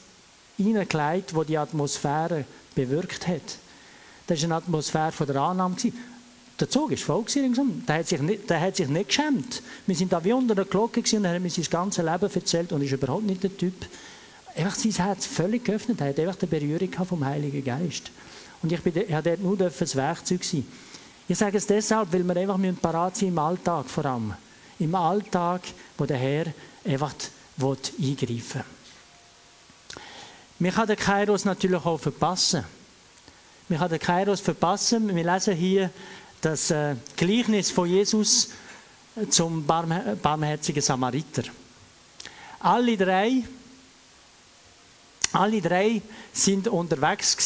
hineingelegt, 0.57 1.35
wo 1.35 1.45
die 1.45 1.59
Atmosphäre 1.59 2.45
bewirkt 2.75 3.27
hat. 3.27 3.59
Das 4.27 4.41
war 4.41 4.45
eine 4.45 4.55
Atmosphäre 4.57 5.13
von 5.13 5.27
der 5.27 5.37
Annahme. 5.37 5.77
Der 6.59 6.71
Zug 6.71 6.91
war 6.91 6.97
voll. 6.97 7.25
Der 7.87 7.95
hat, 7.97 8.07
sich 8.07 8.21
nicht, 8.21 8.49
der 8.49 8.61
hat 8.61 8.77
sich 8.77 8.89
nicht 8.89 9.09
geschämt. 9.09 9.63
Wir 9.87 9.95
sind 9.95 10.13
da 10.13 10.25
wie 10.25 10.33
unter 10.33 10.55
der 10.55 10.65
Glocke 10.65 11.01
und 11.01 11.27
hat 11.27 11.41
mir 11.43 11.51
sein 11.51 11.67
ganzes 11.69 12.05
Leben 12.05 12.35
erzählt 12.35 12.73
und 12.73 12.83
ist 12.83 12.93
überhaupt 12.93 13.25
nicht 13.25 13.43
der 13.43 13.57
Typ. 13.57 13.75
Einfach 14.57 14.75
sein 14.75 14.93
Herz 14.93 15.27
völlig 15.27 15.65
geöffnet. 15.65 16.01
Hat 16.01 16.19
einfach 16.19 16.37
die 16.37 16.47
Berührung 16.47 16.93
vom 17.07 17.25
Heiligen 17.25 17.63
Geist. 17.65 18.11
Und 18.63 18.73
ich, 18.73 18.85
ich 18.85 19.09
dort 19.09 19.41
nur 19.41 19.57
das 19.57 19.95
Werkzeug 19.95 20.43
sein. 20.43 20.67
Ich 21.29 21.37
sage 21.37 21.59
es 21.59 21.67
deshalb, 21.67 22.13
weil 22.13 22.25
wir 22.25 22.37
einfach 22.37 22.81
parat 22.81 23.17
sein 23.17 23.29
im 23.29 23.39
Alltag 23.39 23.91
vor 23.91 24.07
allem 24.07 24.35
im 24.79 24.95
Alltag, 24.95 25.63
wo 25.97 26.05
der 26.05 26.19
Herr 26.19 26.47
einfach 26.85 27.15
eingreifen 27.63 28.29
will. 28.29 28.65
Man 30.59 30.73
kann 30.73 30.87
den 30.87 30.97
Kairos 30.97 31.45
natürlich 31.45 31.85
auch 31.85 31.99
verpassen. 31.99 32.65
Man 33.69 33.79
kann 33.79 33.91
den 33.91 33.99
Kairos 33.99 34.41
verpassen. 34.41 35.15
Wir 35.15 35.25
lesen 35.25 35.55
hier 35.55 35.91
das 36.41 36.71
äh, 36.71 36.97
Gleichnis 37.17 37.71
von 37.71 37.89
Jesus 37.89 38.51
zum 39.31 39.67
barmherzigen 39.67 40.83
Samariter. 40.83 41.43
Alle 42.61 42.97
drei, 42.97 43.43
alle 45.37 45.61
drei 45.61 46.01
sind 46.33 46.69
unterwegs 46.69 47.37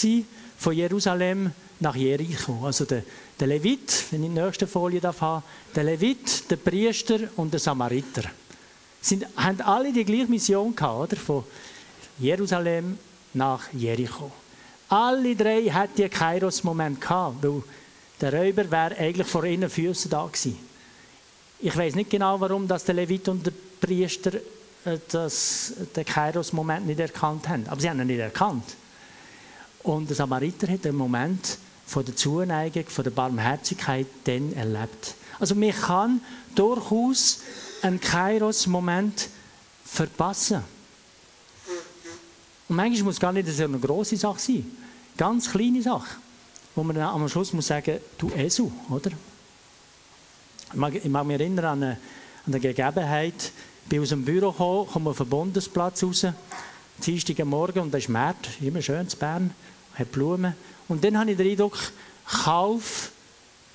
von 0.59 0.73
Jerusalem 0.73 1.53
nach 1.81 1.97
Jericho. 1.97 2.65
Also 2.65 2.85
der, 2.85 3.03
der 3.39 3.49
Levit, 3.49 4.05
wenn 4.11 4.23
ich 4.23 4.31
die 4.31 4.41
nächste 4.41 4.67
Folie 4.67 5.01
darf 5.01 5.21
haben, 5.21 5.43
der 5.75 5.85
Levit, 5.85 6.51
der 6.51 6.57
Priester 6.57 7.19
und 7.37 7.53
der 7.53 7.61
Samariter. 7.61 8.23
sind, 9.01 9.27
haben 9.37 9.61
alle 9.63 9.93
die 9.93 10.05
gleiche 10.05 10.27
Mission 10.27 10.75
gehabt, 10.75 11.13
oder? 11.13 11.17
Von 11.17 11.45
Jerusalem 12.19 12.99
nach 13.35 13.73
Jericho. 13.73 14.31
Alle 14.89 15.35
drei 15.35 15.65
hatten 15.65 15.97
den 15.97 16.11
Kairos-Moment 16.11 17.01
gehabt, 17.01 17.43
weil 17.43 17.63
der 18.21 18.33
Räuber 18.35 18.71
wäre 18.71 18.97
eigentlich 18.99 19.27
vor 19.27 19.45
ihren 19.45 19.71
Füßen 19.71 20.11
da 20.11 20.27
gewesen. 20.27 20.59
Ich 21.61 21.77
weiß 21.77 21.95
nicht 21.95 22.11
genau, 22.11 22.41
warum 22.41 22.67
das 22.67 22.85
der 22.85 22.95
Levit 22.95 23.29
und 23.29 23.47
der 23.47 23.53
Priester 23.81 24.33
äh, 24.85 24.99
das, 25.11 25.75
den 25.95 26.05
Kairos-Moment 26.05 26.87
nicht 26.87 27.01
erkannt 27.01 27.49
haben. 27.49 27.67
Aber 27.69 27.81
sie 27.81 27.91
haben 27.91 28.01
ihn 28.01 28.07
nicht 28.07 28.19
erkannt. 28.19 28.65
Und 29.83 30.09
der 30.09 30.17
Samariter 30.17 30.71
hat 30.71 30.85
den 30.85 30.97
Moment 30.97 31.59
von 31.87 32.05
der 32.05 32.15
Zuneigung, 32.15 32.87
von 32.87 33.05
der 33.05 33.11
Barmherzigkeit 33.11 34.07
dann 34.25 34.53
erlebt. 34.53 35.15
Also 35.39 35.55
man 35.55 35.73
kann 35.73 36.21
durchaus 36.55 37.41
einen 37.83 38.01
Kairos-Moment 38.01 39.29
verpassen. 39.85 40.63
Und 42.69 42.77
manchmal 42.77 43.05
muss 43.05 43.19
gar 43.19 43.33
nicht 43.33 43.49
so 43.49 43.65
eine 43.65 43.79
grosse 43.79 44.17
Sache 44.17 44.39
sein. 44.39 44.71
Ganz 45.17 45.51
kleine 45.51 45.83
Sache, 45.83 46.17
wo 46.75 46.85
man 46.85 46.95
dann 46.95 47.07
am 47.07 47.29
Schluss 47.29 47.53
muss 47.53 47.67
sagen, 47.67 47.99
du 48.17 48.31
Esu, 48.31 48.71
oder? 48.89 49.11
Ich 50.73 50.79
mag, 50.79 50.95
ich 50.95 51.11
mag 51.11 51.27
mich 51.27 51.41
erinnern 51.41 51.65
an 51.65 51.83
eine, 51.83 51.93
an 51.93 51.99
eine 52.55 52.61
Gegebenheit, 52.61 53.53
bin 53.89 54.03
aus 54.03 54.11
dem 54.11 54.25
Büro 54.25 54.53
gekommen, 54.53 54.89
komme 54.89 55.11
auf 55.11 55.19
den 55.19 55.29
Bundesplatz 55.29 56.03
raus, 56.03 56.27
Dienstag 57.05 57.45
Morgen, 57.45 57.81
und 57.81 57.95
da 57.95 57.99
ist 57.99 58.09
März, 58.09 58.37
immer 58.61 58.83
schön 58.83 59.09
zu 59.09 59.17
Bern, 59.17 59.55
hat 59.95 60.13
Blumen. 60.13 60.55
Und 60.89 61.03
dann 61.03 61.19
habe 61.19 61.31
ich 61.31 61.37
den 61.37 61.51
Eindruck, 61.51 61.79
Kauf 62.27 63.11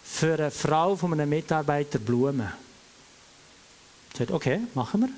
für 0.03 0.35
eine 0.35 0.51
Frau 0.51 0.95
von 0.95 1.11
einem 1.13 1.29
Mitarbeiter 1.29 1.99
Blumen. 1.99 2.49
Ich 4.11 4.19
sagte, 4.19 4.33
okay, 4.33 4.61
machen 4.73 5.01
wir. 5.01 5.09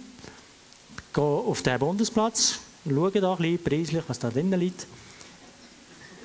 Gehe 1.13 1.23
auf 1.23 1.61
den 1.61 1.77
Bundesplatz, 1.79 2.59
schaue 2.87 3.11
da 3.11 3.33
ein 3.33 3.37
bisschen 3.37 3.63
preislich, 3.63 4.03
was 4.07 4.19
da 4.19 4.29
drinnen 4.29 4.59
liegt. 4.59 4.87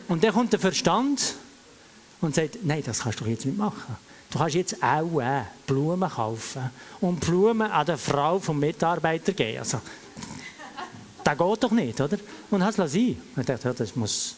Und 0.08 0.24
dann 0.24 0.32
kommt 0.32 0.52
der 0.52 0.60
Verstand 0.60 1.34
und 2.20 2.34
sagt, 2.34 2.58
nein, 2.62 2.82
das 2.84 3.00
kannst 3.00 3.20
du 3.20 3.26
jetzt 3.26 3.44
nicht 3.44 3.58
machen. 3.58 3.96
Du 4.32 4.38
kannst 4.38 4.54
jetzt 4.54 4.82
auch 4.82 5.20
äh, 5.20 5.42
Blumen 5.66 6.08
kaufen 6.08 6.70
und 7.02 7.20
Blumen 7.20 7.70
an 7.70 7.84
der 7.84 7.98
Frau 7.98 8.38
vom 8.38 8.58
Mitarbeiter 8.58 9.34
geben. 9.34 9.58
Also, 9.58 9.78
das 11.22 11.36
geht 11.36 11.62
doch 11.62 11.70
nicht, 11.70 12.00
oder? 12.00 12.16
Und 12.50 12.64
hast 12.64 12.78
es 12.78 12.92
sein. 12.92 13.20
Ich 13.36 13.44
dachte, 13.44 13.68
ja, 13.68 13.74
das 13.74 13.94
muss, 13.94 14.36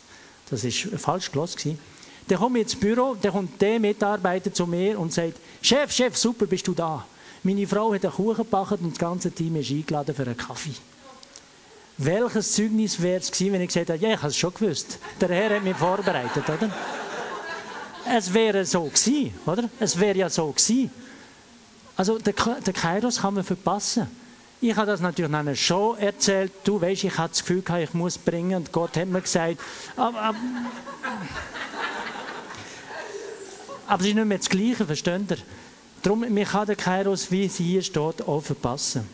das 0.51 0.65
ist 0.65 0.89
falsch 0.97 1.31
gelesen. 1.31 1.79
Dann 2.27 2.39
komme 2.39 2.59
ich 2.59 2.65
ins 2.65 2.75
Büro, 2.75 3.15
dann 3.21 3.31
kommt 3.31 3.63
der 3.63 3.79
Mitarbeiter 3.79 4.53
zu 4.53 4.67
mir 4.67 4.99
und 4.99 5.13
sagt, 5.13 5.39
Chef, 5.63 5.93
Chef, 5.93 6.17
super, 6.17 6.47
bist 6.47 6.67
du 6.67 6.73
da. 6.73 7.05
Meine 7.45 7.65
Frau 7.65 7.95
hat 7.95 8.05
einen 8.05 8.15
Kuchen 8.15 8.37
gebacken 8.39 8.79
und 8.83 8.93
das 8.93 8.99
ganze 8.99 9.31
Team 9.31 9.55
ist 9.57 9.71
eingeladen 9.71 10.13
für 10.13 10.23
einen 10.23 10.37
Kaffee. 10.37 10.75
Welches 11.99 12.53
Zeugnis 12.53 13.01
wäre 13.01 13.21
es 13.21 13.31
gewesen, 13.31 13.53
wenn 13.53 13.61
ich 13.61 13.69
gesagt 13.69 13.91
hätte, 13.91 14.05
ja, 14.05 14.15
ich 14.15 14.17
habe 14.17 14.29
es 14.29 14.37
schon 14.37 14.53
gewusst. 14.53 14.99
Der 15.21 15.29
Herr 15.29 15.55
hat 15.55 15.63
mich 15.63 15.77
vorbereitet, 15.77 16.43
oder? 16.49 16.71
Es 18.07 18.33
wäre 18.33 18.65
so 18.65 18.85
gewesen, 18.85 19.35
oder? 19.47 19.69
Es 19.81 19.99
wäre 19.99 20.19
ja 20.19 20.29
so 20.29 20.51
gewesen. 20.53 20.91
Also, 21.97 22.19
der, 22.19 22.33
Kairos 22.33 23.21
kann 23.21 23.35
man 23.35 23.45
verpassen. 23.45 24.09
Ich 24.61 24.75
habe 24.75 24.87
das 24.87 25.01
natürlich 25.01 25.31
dann 25.31 25.55
schon 25.57 25.99
erzählt. 25.99 26.53
Du 26.65 26.81
weißt, 26.81 27.05
ich 27.05 27.17
hatte 27.17 27.31
das 27.31 27.45
Gefühl, 27.45 27.63
ich 27.83 27.95
muss 27.95 28.19
bringen. 28.19 28.57
Und 28.57 28.73
Gott 28.73 28.97
hat 28.97 29.09
mir 29.09 29.21
gesagt, 29.21 29.61
aber, 29.97 30.21
aber, 30.21 30.39
aber 33.87 34.03
es 34.03 34.09
ist 34.09 34.15
nicht 34.15 34.25
mehr 34.25 34.39
das 34.39 34.49
Gleiche, 34.49 34.87
versteht 34.87 35.31
ihr? 35.31 35.39
Darum, 36.03 36.21
man 36.21 36.45
kann 36.45 36.67
den 36.67 36.77
Kairos, 36.77 37.31
wie 37.31 37.47
es 37.47 37.57
hier 37.57 37.83
steht, 37.83 38.23
auch 38.27 38.41
verpassen. 38.41 39.09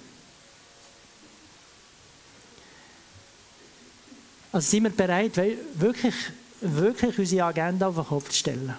Also 4.53 4.69
sind 4.69 4.83
wir 4.85 4.91
bereit, 4.91 5.37
wirklich, 5.75 6.15
wirklich 6.61 7.19
unsere 7.19 7.45
Agenda 7.45 7.89
auf 7.89 7.97
den 7.97 8.07
Kopf 8.07 8.29
zu 8.29 8.39
stellen. 8.39 8.75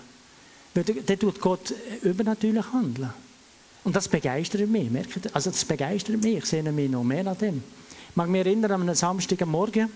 Weil 0.73 0.83
dann 0.83 1.19
tut 1.19 1.41
Gott 1.41 1.73
übernatürlich 2.01 2.65
handeln. 2.71 3.13
Und 3.83 3.95
das 3.95 4.07
begeistert 4.07 4.67
mich. 4.69 4.89
Merkt 4.89 5.33
Also 5.35 5.49
das 5.49 5.65
begeistert 5.65 6.21
mich. 6.21 6.37
Ich 6.37 6.45
sehe 6.45 6.63
mich 6.63 6.89
noch 6.89 7.03
mehr 7.03 7.25
an 7.27 7.37
dem. 7.37 7.63
Ich 8.09 8.15
mag 8.15 8.29
mich 8.29 8.45
erinnern 8.45 8.71
an 8.71 8.81
einem 8.81 8.95
Samstagmorgen. 8.95 9.89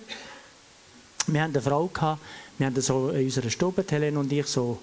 Wir 1.28 1.42
hatten 1.42 1.54
eine 1.54 1.62
Frau, 1.62 1.88
gehabt, 1.88 2.22
wir 2.58 2.68
hatten 2.68 2.82
so 2.82 3.10
in 3.10 3.26
unserer 3.26 3.50
Stube, 3.50 3.84
Helen 3.90 4.18
und 4.18 4.32
ich, 4.32 4.46
so 4.46 4.80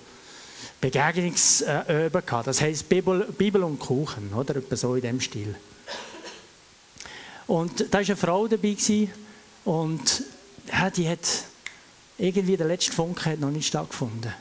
Begegnungsüben 0.80 2.10
gehabt. 2.26 2.46
Das 2.46 2.60
heisst 2.60 2.88
Bibel, 2.88 3.26
Bibel 3.38 3.62
und 3.62 3.78
Kuchen, 3.78 4.32
oder? 4.34 4.56
Etwa 4.56 4.76
so 4.76 4.94
in 4.96 5.02
dem 5.02 5.20
Stil. 5.20 5.54
Und 7.46 7.86
da 7.92 7.98
war 7.98 8.06
eine 8.06 8.16
Frau 8.16 8.48
dabei 8.48 8.70
gewesen, 8.70 9.10
und 9.64 10.24
ja, 10.68 10.90
die 10.90 11.08
hat 11.08 11.44
irgendwie 12.22 12.56
der 12.56 12.68
letzte 12.68 12.92
Funke 12.92 13.30
hat 13.30 13.40
noch 13.40 13.50
nicht 13.50 13.66
stattgefunden. 13.66 14.32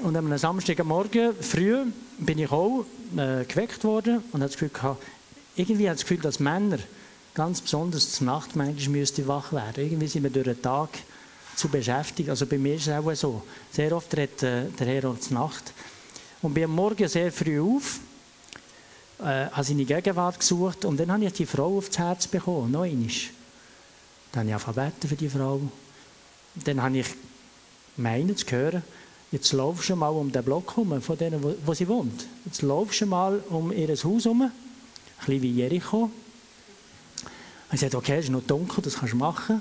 Und 0.00 0.16
am 0.16 0.36
Samstagmorgen 0.36 1.34
früh 1.40 1.84
bin 2.18 2.38
ich 2.38 2.50
auch 2.50 2.84
äh, 3.16 3.44
geweckt 3.44 3.84
worden 3.84 4.24
und 4.32 4.42
habe 4.42 4.52
das 4.52 4.58
Gefühl 4.58 4.96
irgendwie 5.54 5.84
das 5.84 6.00
Gefühl, 6.00 6.18
dass 6.18 6.40
Männer 6.40 6.78
ganz 7.34 7.60
besonders 7.60 8.12
zur 8.12 8.26
Nacht 8.26 8.56
manchmal 8.56 9.06
wach 9.26 9.52
werden. 9.52 9.84
Irgendwie 9.84 10.08
sind 10.08 10.24
wir 10.24 10.30
durch 10.30 10.46
den 10.46 10.62
Tag 10.62 10.90
zu 11.54 11.68
beschäftigen. 11.68 12.30
Also 12.30 12.46
bei 12.46 12.58
mir 12.58 12.74
ist 12.74 12.88
es 12.88 12.92
auch 12.92 13.14
so. 13.14 13.42
Sehr 13.70 13.92
oft 13.92 14.16
redet 14.16 14.42
äh, 14.42 14.64
der 14.70 14.86
Herr 14.86 15.10
uns 15.10 15.30
Nacht. 15.30 15.72
Und 16.42 16.54
bin 16.54 16.64
am 16.64 16.74
Morgen 16.74 17.08
sehr 17.08 17.30
früh 17.30 17.60
auf, 17.60 18.00
äh, 19.20 19.46
habe 19.46 19.64
seine 19.64 19.84
Gegenwart 19.84 20.38
gesucht 20.40 20.84
und 20.84 20.98
dann 20.98 21.12
habe 21.12 21.24
ich 21.24 21.32
die 21.32 21.46
Frau 21.46 21.78
aufs 21.78 21.96
Herz 21.98 22.26
bekommen, 22.26 22.72
noch 22.72 22.82
einmal. 22.82 23.08
Dann 24.32 24.52
habe 24.52 24.60
ich 24.60 24.66
angefangen 24.66 24.92
für 25.00 25.16
die 25.16 25.28
Frau. 25.28 25.60
Dann 26.64 26.82
habe 26.82 26.98
ich 26.98 27.06
meinen 27.96 28.36
zu 28.36 28.46
hören, 28.50 28.82
jetzt 29.32 29.52
laufst 29.52 29.90
du 29.90 29.96
mal 29.96 30.08
um 30.08 30.32
den 30.32 30.44
Block 30.44 30.76
herum, 30.76 31.00
von 31.02 31.18
denen, 31.18 31.42
wo, 31.42 31.54
wo 31.64 31.74
sie 31.74 31.88
wohnt. 31.88 32.26
Jetzt 32.44 32.62
laufst 32.62 33.00
du 33.00 33.06
mal 33.06 33.40
um 33.50 33.72
ihr 33.72 33.88
Haus 33.88 34.04
herum, 34.04 34.42
ein 34.42 34.52
bisschen 35.18 35.42
wie 35.42 35.52
Jericho. 35.52 36.10
Ich 37.72 37.80
sagte, 37.80 37.98
okay, 37.98 38.18
es 38.18 38.26
ist 38.26 38.30
noch 38.30 38.42
dunkel, 38.42 38.82
das 38.82 38.96
kannst 38.96 39.12
du 39.12 39.18
machen. 39.18 39.60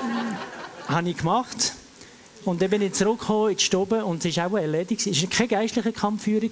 habe 0.88 1.10
ich 1.10 1.16
gemacht. 1.16 1.72
Und 2.44 2.60
dann 2.60 2.70
bin 2.70 2.82
ich 2.82 2.92
zurückgekommen 2.92 3.50
in 3.50 3.56
die 3.56 3.64
Stube 3.64 4.04
und 4.04 4.24
es 4.24 4.36
war 4.36 4.46
auch 4.48 4.56
erledigt. 4.56 5.06
Es 5.06 5.22
war 5.22 5.30
keine 5.30 5.48
geistliche 5.48 5.92
Kampfführung. 5.92 6.50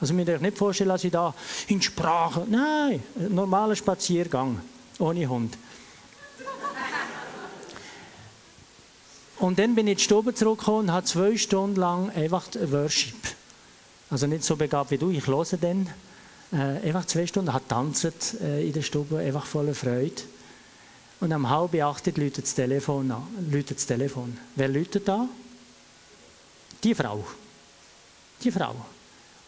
Also, 0.00 0.14
mir 0.14 0.28
euch 0.28 0.40
nicht 0.40 0.56
vorstellen, 0.56 0.90
dass 0.90 1.04
ich 1.04 1.10
da 1.10 1.34
in 1.66 1.82
Sprache. 1.82 2.46
Nein, 2.48 3.02
ein 3.18 3.34
normaler 3.34 3.74
Spaziergang 3.74 4.60
ohne 4.98 5.28
Hund. 5.28 5.56
Und 9.38 9.58
dann 9.58 9.74
bin 9.74 9.86
ich 9.86 9.92
in 9.92 9.96
die 9.98 10.04
Stube 10.04 10.34
zurückgekommen 10.34 10.88
und 10.88 10.92
habe 10.92 11.06
zwei 11.06 11.36
Stunden 11.36 11.76
lang 11.76 12.10
einfach 12.10 12.46
Worship. 12.70 13.14
Also 14.10 14.26
nicht 14.26 14.42
so 14.42 14.56
begabt 14.56 14.90
wie 14.90 14.98
du, 14.98 15.10
ich 15.10 15.26
höre 15.26 15.44
dann. 15.60 15.88
Äh, 16.50 16.86
einfach 16.86 17.04
zwei 17.04 17.26
Stunden, 17.26 17.52
hat 17.52 17.68
tanzt 17.68 18.06
äh, 18.40 18.66
in 18.66 18.72
der 18.72 18.82
Stube, 18.82 19.18
einfach 19.18 19.46
voller 19.46 19.74
Freude. 19.74 20.22
Und 21.20 21.32
um 21.32 21.48
halb 21.48 21.74
acht 21.82 22.06
läutet 22.16 22.44
das 22.44 22.54
Telefon 22.54 23.10
an. 23.10 23.22
Läutet 23.50 23.78
das 23.78 23.86
Telefon. 23.86 24.36
Wer 24.56 24.68
läutet 24.68 25.06
da? 25.06 25.28
Die 26.82 26.94
Frau. 26.94 27.24
Die 28.42 28.50
Frau. 28.50 28.74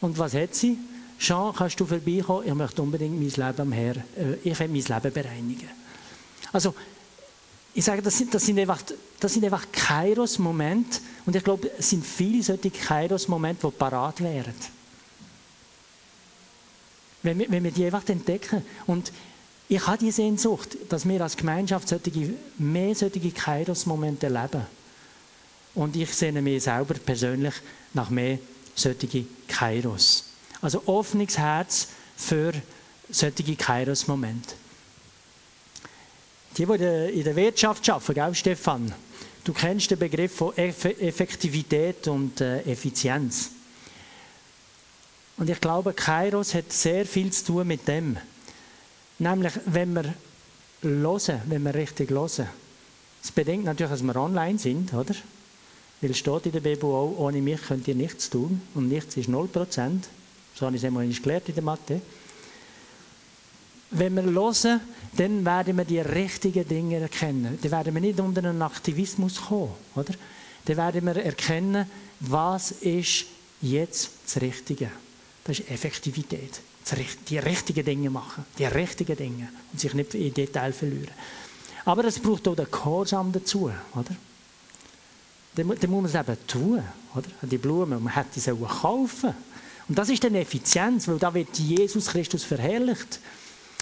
Und 0.01 0.19
was 0.19 0.35
hat 0.35 0.55
sie? 0.55 0.79
Jean, 1.19 1.55
kannst 1.55 1.79
du 1.79 1.87
vorbeikommen? 1.87 2.47
Ich 2.47 2.55
möchte 2.55 2.83
unbedingt 2.83 3.19
mein 3.19 3.29
Leben 3.29 3.61
am 3.61 3.73
Herr, 3.73 3.97
äh, 3.97 4.35
ich 4.43 4.59
will 4.59 4.69
mein 4.69 4.83
Leben 4.83 5.13
bereinigen. 5.13 5.69
Also, 6.53 6.75
ich 7.75 7.85
sage, 7.85 8.03
das 8.03 8.19
sind, 8.19 8.35
das 8.35 8.45
sind 8.45 8.59
einfach, 8.59 8.83
das 9.21 9.33
sind 9.33 9.45
einfach 9.45 9.67
Kairos-Momente. 9.71 11.01
Und 11.27 11.37
ich 11.37 11.45
glaube, 11.45 11.71
es 11.79 11.91
sind 11.91 12.05
viele 12.05 12.43
solche 12.43 12.71
Kairos-Momente, 12.71 13.67
die 13.67 13.77
parat 13.77 14.21
wären. 14.21 14.55
Wenn 17.23 17.39
wir, 17.39 17.51
wenn 17.51 17.63
wir 17.63 17.71
die 17.71 17.85
einfach 17.85 18.09
entdecken. 18.09 18.65
Und 18.87 19.13
ich 19.69 19.87
habe 19.87 19.99
die 19.99 20.11
Sehnsucht, 20.11 20.77
dass 20.89 21.07
wir 21.07 21.21
als 21.21 21.37
Gemeinschaft 21.37 21.89
solche, 21.89 22.35
mehr 22.59 22.95
solche 22.95 23.31
Kairos-Momente 23.31 24.27
erleben. 24.27 24.67
Und 25.75 25.95
ich 25.95 26.13
sehne 26.13 26.43
mich 26.43 26.65
selber 26.65 26.95
persönlich 26.95 27.55
nach 27.95 28.11
mehr 28.11 28.39
solche 28.75 29.27
Kairos. 29.47 30.25
Also 30.61 30.83
offenes 30.87 31.39
Herz 31.39 31.89
für 32.17 32.53
solche 33.09 33.55
Kairos-Momente. 33.55 34.55
Die, 36.57 36.67
die 36.67 37.19
in 37.19 37.25
der 37.25 37.37
Wirtschaft 37.37 37.89
arbeiten, 37.89 38.15
gell, 38.15 38.35
Stefan? 38.35 38.93
Du 39.45 39.53
kennst 39.53 39.91
den 39.91 39.99
Begriff 39.99 40.35
von 40.35 40.57
Effektivität 40.57 42.07
und 42.09 42.41
äh, 42.41 42.61
Effizienz. 42.63 43.51
Und 45.39 45.49
ich 45.49 45.61
glaube, 45.61 45.95
Kairos 45.95 46.55
hat 46.55 46.71
sehr 46.71 47.07
viel 47.07 47.33
zu 47.33 47.47
tun 47.47 47.67
mit 47.67 47.89
dem. 47.89 48.19
Nämlich, 49.19 49.55
wenn 49.67 49.95
wir 49.95 50.15
hören, 50.83 51.41
wenn 51.47 51.63
wir 51.63 51.75
richtig 51.75 52.11
hören. 52.11 52.49
Das 53.23 53.33
bedingt 53.33 53.65
natürlich, 53.65 53.93
dass 53.93 54.03
wir 54.03 54.17
online 54.17 54.59
sind, 54.59 54.93
oder? 54.93 55.15
Weil 56.01 56.11
es 56.11 56.19
steht 56.19 56.47
in 56.47 56.53
der 56.53 56.61
Bibel 56.61 56.91
auch, 56.91 57.15
ohne 57.19 57.41
mich 57.41 57.63
könnt 57.63 57.89
ihr 57.89 57.95
nichts 57.95 58.31
tun. 58.31 58.63
Und 58.75 58.89
nichts 58.89 59.17
ist 59.17 59.29
0%. 59.29 59.91
So 60.55 60.67
habe 60.67 60.77
ich 60.77 60.83
es 60.83 60.87
einmal 60.87 61.07
gelernt 61.09 61.49
in 61.49 61.55
der 61.55 61.65
Mathe. 61.65 62.01
Wenn 63.91 64.15
wir 64.15 64.23
hören, 64.23 64.81
dann 65.17 65.45
werden 65.45 65.77
wir 65.77 65.85
die 65.85 66.01
richtigen 66.01 66.67
Dinge 66.67 67.01
erkennen. 67.01 67.59
Dann 67.61 67.71
werden 67.73 67.95
wir 67.95 68.01
nicht 68.01 68.21
unter 68.21 68.45
einen 68.45 68.63
Aktivismus 68.63 69.41
kommen, 69.41 69.73
oder? 69.95 70.15
Dann 70.65 70.77
werden 70.77 71.05
wir 71.07 71.17
erkennen, 71.17 71.87
was 72.21 72.71
ist 72.73 73.27
jetzt 73.61 74.11
das 74.25 74.41
Richtige. 74.41 74.91
Das 75.45 75.59
ist 75.59 75.71
Effektivität. 75.71 76.61
Die 77.29 77.39
richtigen 77.39 77.85
Dinge 77.85 78.11
machen. 78.11 78.45
Die 78.59 78.65
richtigen 78.65 79.17
Dinge. 79.17 79.49
Und 79.73 79.81
sich 79.81 79.95
nicht 79.95 80.15
in 80.15 80.35
Detail 80.35 80.73
verlieren. 80.73 81.15
Aber 81.85 82.05
es 82.05 82.19
braucht 82.19 82.47
auch 82.49 82.57
den 82.57 82.71
Gehorsam 82.71 83.33
dazu, 83.33 83.71
oder? 83.95 84.17
Dann, 85.55 85.67
muss 85.67 85.83
man 85.83 86.05
es 86.05 86.15
eben 86.15 86.47
tun, 86.47 86.83
oder? 87.15 87.29
Die 87.43 87.59
Blumen, 87.59 88.03
man 88.03 88.15
hätte 88.15 88.39
sie 88.39 88.53
kaufen. 88.53 89.35
Und 89.89 89.99
das 89.99 90.09
ist 90.09 90.23
dann 90.23 90.35
Effizienz, 90.37 91.09
weil 91.09 91.19
da 91.19 91.33
wird 91.35 91.59
Jesus 91.59 92.07
Christus 92.07 92.45
verherrlicht. 92.45 93.19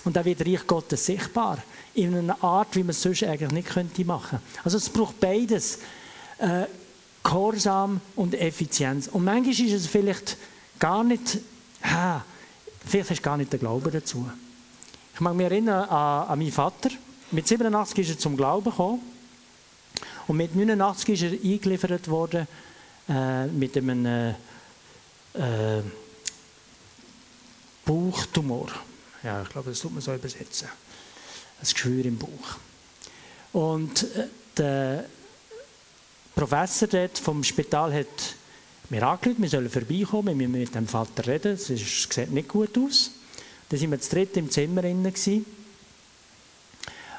Und 0.08 0.16
da 0.16 0.24
wird 0.24 0.40
Reich 0.40 0.66
Gottes 0.66 1.04
sichtbar. 1.04 1.58
In 1.92 2.16
einer 2.16 2.42
Art, 2.42 2.74
wie 2.74 2.80
man 2.80 2.90
es 2.90 3.02
sonst 3.02 3.24
eigentlich 3.24 3.50
nicht 3.50 3.68
könnte 3.68 4.06
machen. 4.06 4.38
Also 4.64 4.78
es 4.78 4.88
braucht 4.88 5.20
beides. 5.20 5.80
Äh, 6.38 6.64
Gehorsam 7.22 8.00
und 8.16 8.32
Effizienz. 8.32 9.08
Und 9.08 9.24
manchmal 9.24 9.52
ist 9.52 9.70
es 9.70 9.86
vielleicht 9.86 10.38
gar 10.78 11.04
nicht, 11.04 11.40
ha, 11.82 12.24
vielleicht 12.86 13.10
du 13.10 13.22
gar 13.22 13.36
nicht 13.36 13.52
den 13.52 13.60
Glauben 13.60 13.92
dazu. 13.92 14.26
Ich 15.12 15.20
mag 15.20 15.34
mich 15.34 15.44
erinnern 15.44 15.86
an, 15.90 16.28
an 16.28 16.38
meinen 16.38 16.52
Vater. 16.52 16.88
Mit 17.30 17.46
87 17.46 17.98
ist 17.98 18.08
er 18.08 18.18
zum 18.18 18.34
Glauben 18.34 18.70
gekommen. 18.70 19.02
Und 20.26 20.38
mit 20.38 20.56
89 20.56 21.22
ist 21.22 21.22
er 21.22 21.32
eingeliefert 21.32 22.08
worden 22.08 22.48
äh, 23.10 23.46
mit 23.48 23.76
einem 23.76 24.06
äh, 24.06 24.30
äh, 24.30 25.82
Bauchtumor. 27.84 28.68
Ja, 29.22 29.42
ich 29.42 29.48
glaube, 29.48 29.70
das 29.70 29.80
tut 29.80 29.92
man 29.92 30.00
so 30.00 30.14
übersetzen. 30.14 30.68
Ein 31.60 31.68
Geschwür 31.68 32.04
im 32.04 32.18
Bauch. 32.18 32.56
Und 33.52 34.04
äh, 34.14 34.28
der 34.56 35.04
Professor 36.34 36.86
dort 36.86 37.18
vom 37.18 37.42
Spital 37.42 37.92
hat 37.92 38.06
mir 38.90 39.02
angerufen, 39.02 39.42
wir 39.42 39.48
sollen 39.48 39.68
vorbeikommen, 39.68 40.38
wir 40.38 40.48
müssen 40.48 40.60
mit 40.62 40.74
dem 40.74 40.86
Vater 40.86 41.26
reden, 41.26 41.54
es 41.54 41.66
sieht 41.66 42.30
nicht 42.30 42.48
gut 42.48 42.78
aus. 42.78 43.10
Dann 43.68 43.80
waren 43.80 43.90
wir 43.90 44.00
zu 44.00 44.10
dritt 44.10 44.36
im 44.36 44.50
Zimmer 44.50 44.82
drin. 44.82 45.12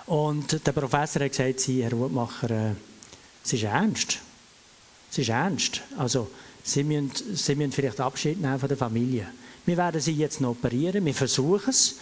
Und 0.08 0.66
der 0.66 0.72
Professor 0.72 1.24
hat 1.24 1.32
gesagt, 1.32 1.60
Sie, 1.60 1.84
Herr 1.84 1.92
Hutmacher, 1.92 2.50
äh, 2.50 2.72
es 3.44 3.54
ist 3.54 3.64
ernst. 3.64 4.20
Es 5.12 5.18
ist 5.20 5.30
ernst. 5.30 5.82
Also, 5.98 6.32
Sie 6.64 6.84
müssen, 6.84 7.12
Sie 7.36 7.56
müssen 7.56 7.72
vielleicht 7.72 8.00
Abschied 8.00 8.42
nehmen 8.42 8.60
von 8.60 8.68
der 8.68 8.78
Familie. 8.78 9.28
Wir 9.70 9.78
werden 9.78 10.02
Sie 10.02 10.14
jetzt 10.14 10.42
noch 10.42 10.50
operieren, 10.50 11.06
wir 11.06 11.14
versuchen 11.14 11.70
es. 11.70 11.98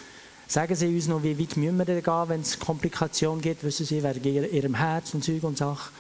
Sagen 0.47 0.73
Sie 0.73 0.88
uns 0.88 1.10
noch, 1.10 1.21
wie 1.21 1.38
weit 1.38 1.58
müssen 1.58 1.75
wir 1.75 1.84
denn 1.84 2.01
gehen, 2.01 2.23
wenn 2.30 2.39
es 2.39 2.58
Komplikationen 2.58 3.41
gibt, 3.41 3.62
wissen 3.65 3.86
Sie, 3.86 4.01
wegen 4.01 4.53
Ihrem 4.53 4.75
Herz 4.75 5.13
und 5.13 5.21
Zeug 5.21 5.43
und 5.43 5.58
Sachen. 5.58 5.93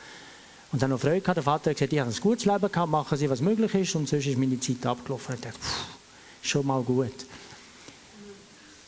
Und 0.71 0.81
dann 0.81 0.91
noch 0.91 1.01
Freude 1.01 1.19
gehabt. 1.19 1.35
Der 1.35 1.43
Vater 1.43 1.71
hat 1.71 1.75
gesagt, 1.75 1.91
ich 1.91 1.99
habe 1.99 2.09
ein 2.09 2.21
gutes 2.21 2.45
Leben 2.45 2.71
gehabt, 2.71 2.89
machen 2.89 3.17
Sie, 3.17 3.29
was 3.29 3.41
möglich 3.41 3.73
ist. 3.75 3.95
Und 3.95 4.07
sonst 4.07 4.27
ist 4.27 4.37
meine 4.37 4.57
Zeit 4.61 4.85
abgelaufen. 4.85 5.35
Ich 5.35 5.41
dachte, 5.41 5.59
pff, 5.59 5.85
schon 6.41 6.65
mal 6.65 6.81
gut. 6.83 7.25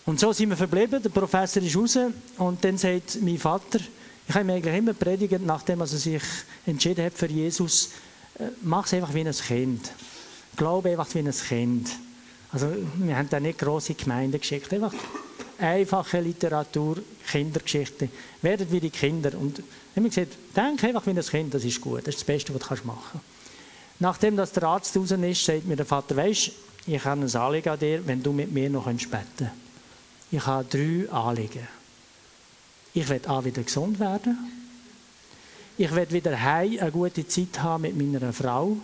Und 0.05 0.17
so 0.17 0.31
sind 0.31 0.47
wir 0.47 0.55
verblieben. 0.55 1.03
Der 1.03 1.09
Professor 1.09 1.61
ist 1.61 1.75
raus. 1.75 1.99
Und 2.37 2.63
dann 2.63 2.77
sagt 2.77 3.21
mein 3.21 3.37
Vater, 3.37 3.79
ich 4.25 4.35
habe 4.35 4.45
ihm 4.45 4.51
eigentlich 4.51 4.75
immer 4.75 4.93
predigt, 4.93 5.45
nachdem 5.45 5.81
er 5.81 5.87
sich 5.87 6.21
entschieden 6.65 7.03
hat 7.03 7.13
für 7.13 7.27
Jesus, 7.27 7.89
äh, 8.35 8.45
mach 8.61 8.85
es 8.85 8.93
einfach 8.93 9.13
wie 9.13 9.27
ein 9.27 9.33
Kind. 9.33 9.91
Glaube 10.55 10.91
einfach 10.91 11.13
wie 11.13 11.19
ein 11.19 11.29
Kind. 11.29 11.89
Also, 12.51 12.67
wir 12.95 13.15
haben 13.15 13.29
da 13.29 13.39
nicht 13.39 13.59
grosse 13.59 13.93
Gemeinden 13.93 14.39
geschickt. 14.39 14.73
Einfach 14.73 14.93
einfache 15.59 16.19
Literatur, 16.19 16.97
Kindergeschichte. 17.29 18.09
Werdet 18.41 18.71
wie 18.71 18.79
die 18.79 18.89
Kinder. 18.89 19.37
Und 19.37 19.59
haben 19.95 20.03
wir 20.03 20.09
gesagt, 20.09 20.33
denk 20.55 20.83
einfach 20.83 21.05
wie 21.05 21.11
ein 21.11 21.21
Kind, 21.21 21.53
das 21.53 21.63
ist 21.63 21.81
gut. 21.81 21.99
Das 21.99 22.15
ist 22.15 22.21
das 22.21 22.23
Beste, 22.23 22.53
was 22.53 22.67
du 22.67 22.87
machen 22.87 23.03
kannst. 23.11 23.25
Nachdem 23.99 24.37
das 24.37 24.51
der 24.53 24.63
Arzt 24.63 24.95
raus 24.95 25.11
ist, 25.11 25.45
sagt 25.45 25.67
mir 25.67 25.75
der 25.75 25.85
Vater, 25.85 26.15
weisst, 26.15 26.51
ich 26.87 27.03
habe 27.03 27.21
ein 27.21 27.35
Anliegen 27.35 27.69
an 27.69 27.79
dir, 27.79 28.07
wenn 28.07 28.23
du 28.23 28.31
mit 28.31 28.51
mir 28.51 28.69
noch 28.69 28.85
beten 28.85 29.09
kannst. 29.11 29.51
Ich 30.31 30.45
habe 30.45 30.65
drei 30.69 31.11
Anliegen. 31.11 31.67
Ich 32.93 33.07
werde 33.09 33.29
auch 33.29 33.43
wieder 33.43 33.61
gesund 33.61 33.99
werden. 33.99 34.37
Ich 35.77 35.93
werde 35.93 36.11
wieder 36.11 36.41
heim 36.41 36.77
eine 36.79 36.91
gute 36.91 37.27
Zeit 37.27 37.61
haben 37.61 37.83
mit 37.83 37.97
meiner 37.97 38.33
Frau. 38.33 38.77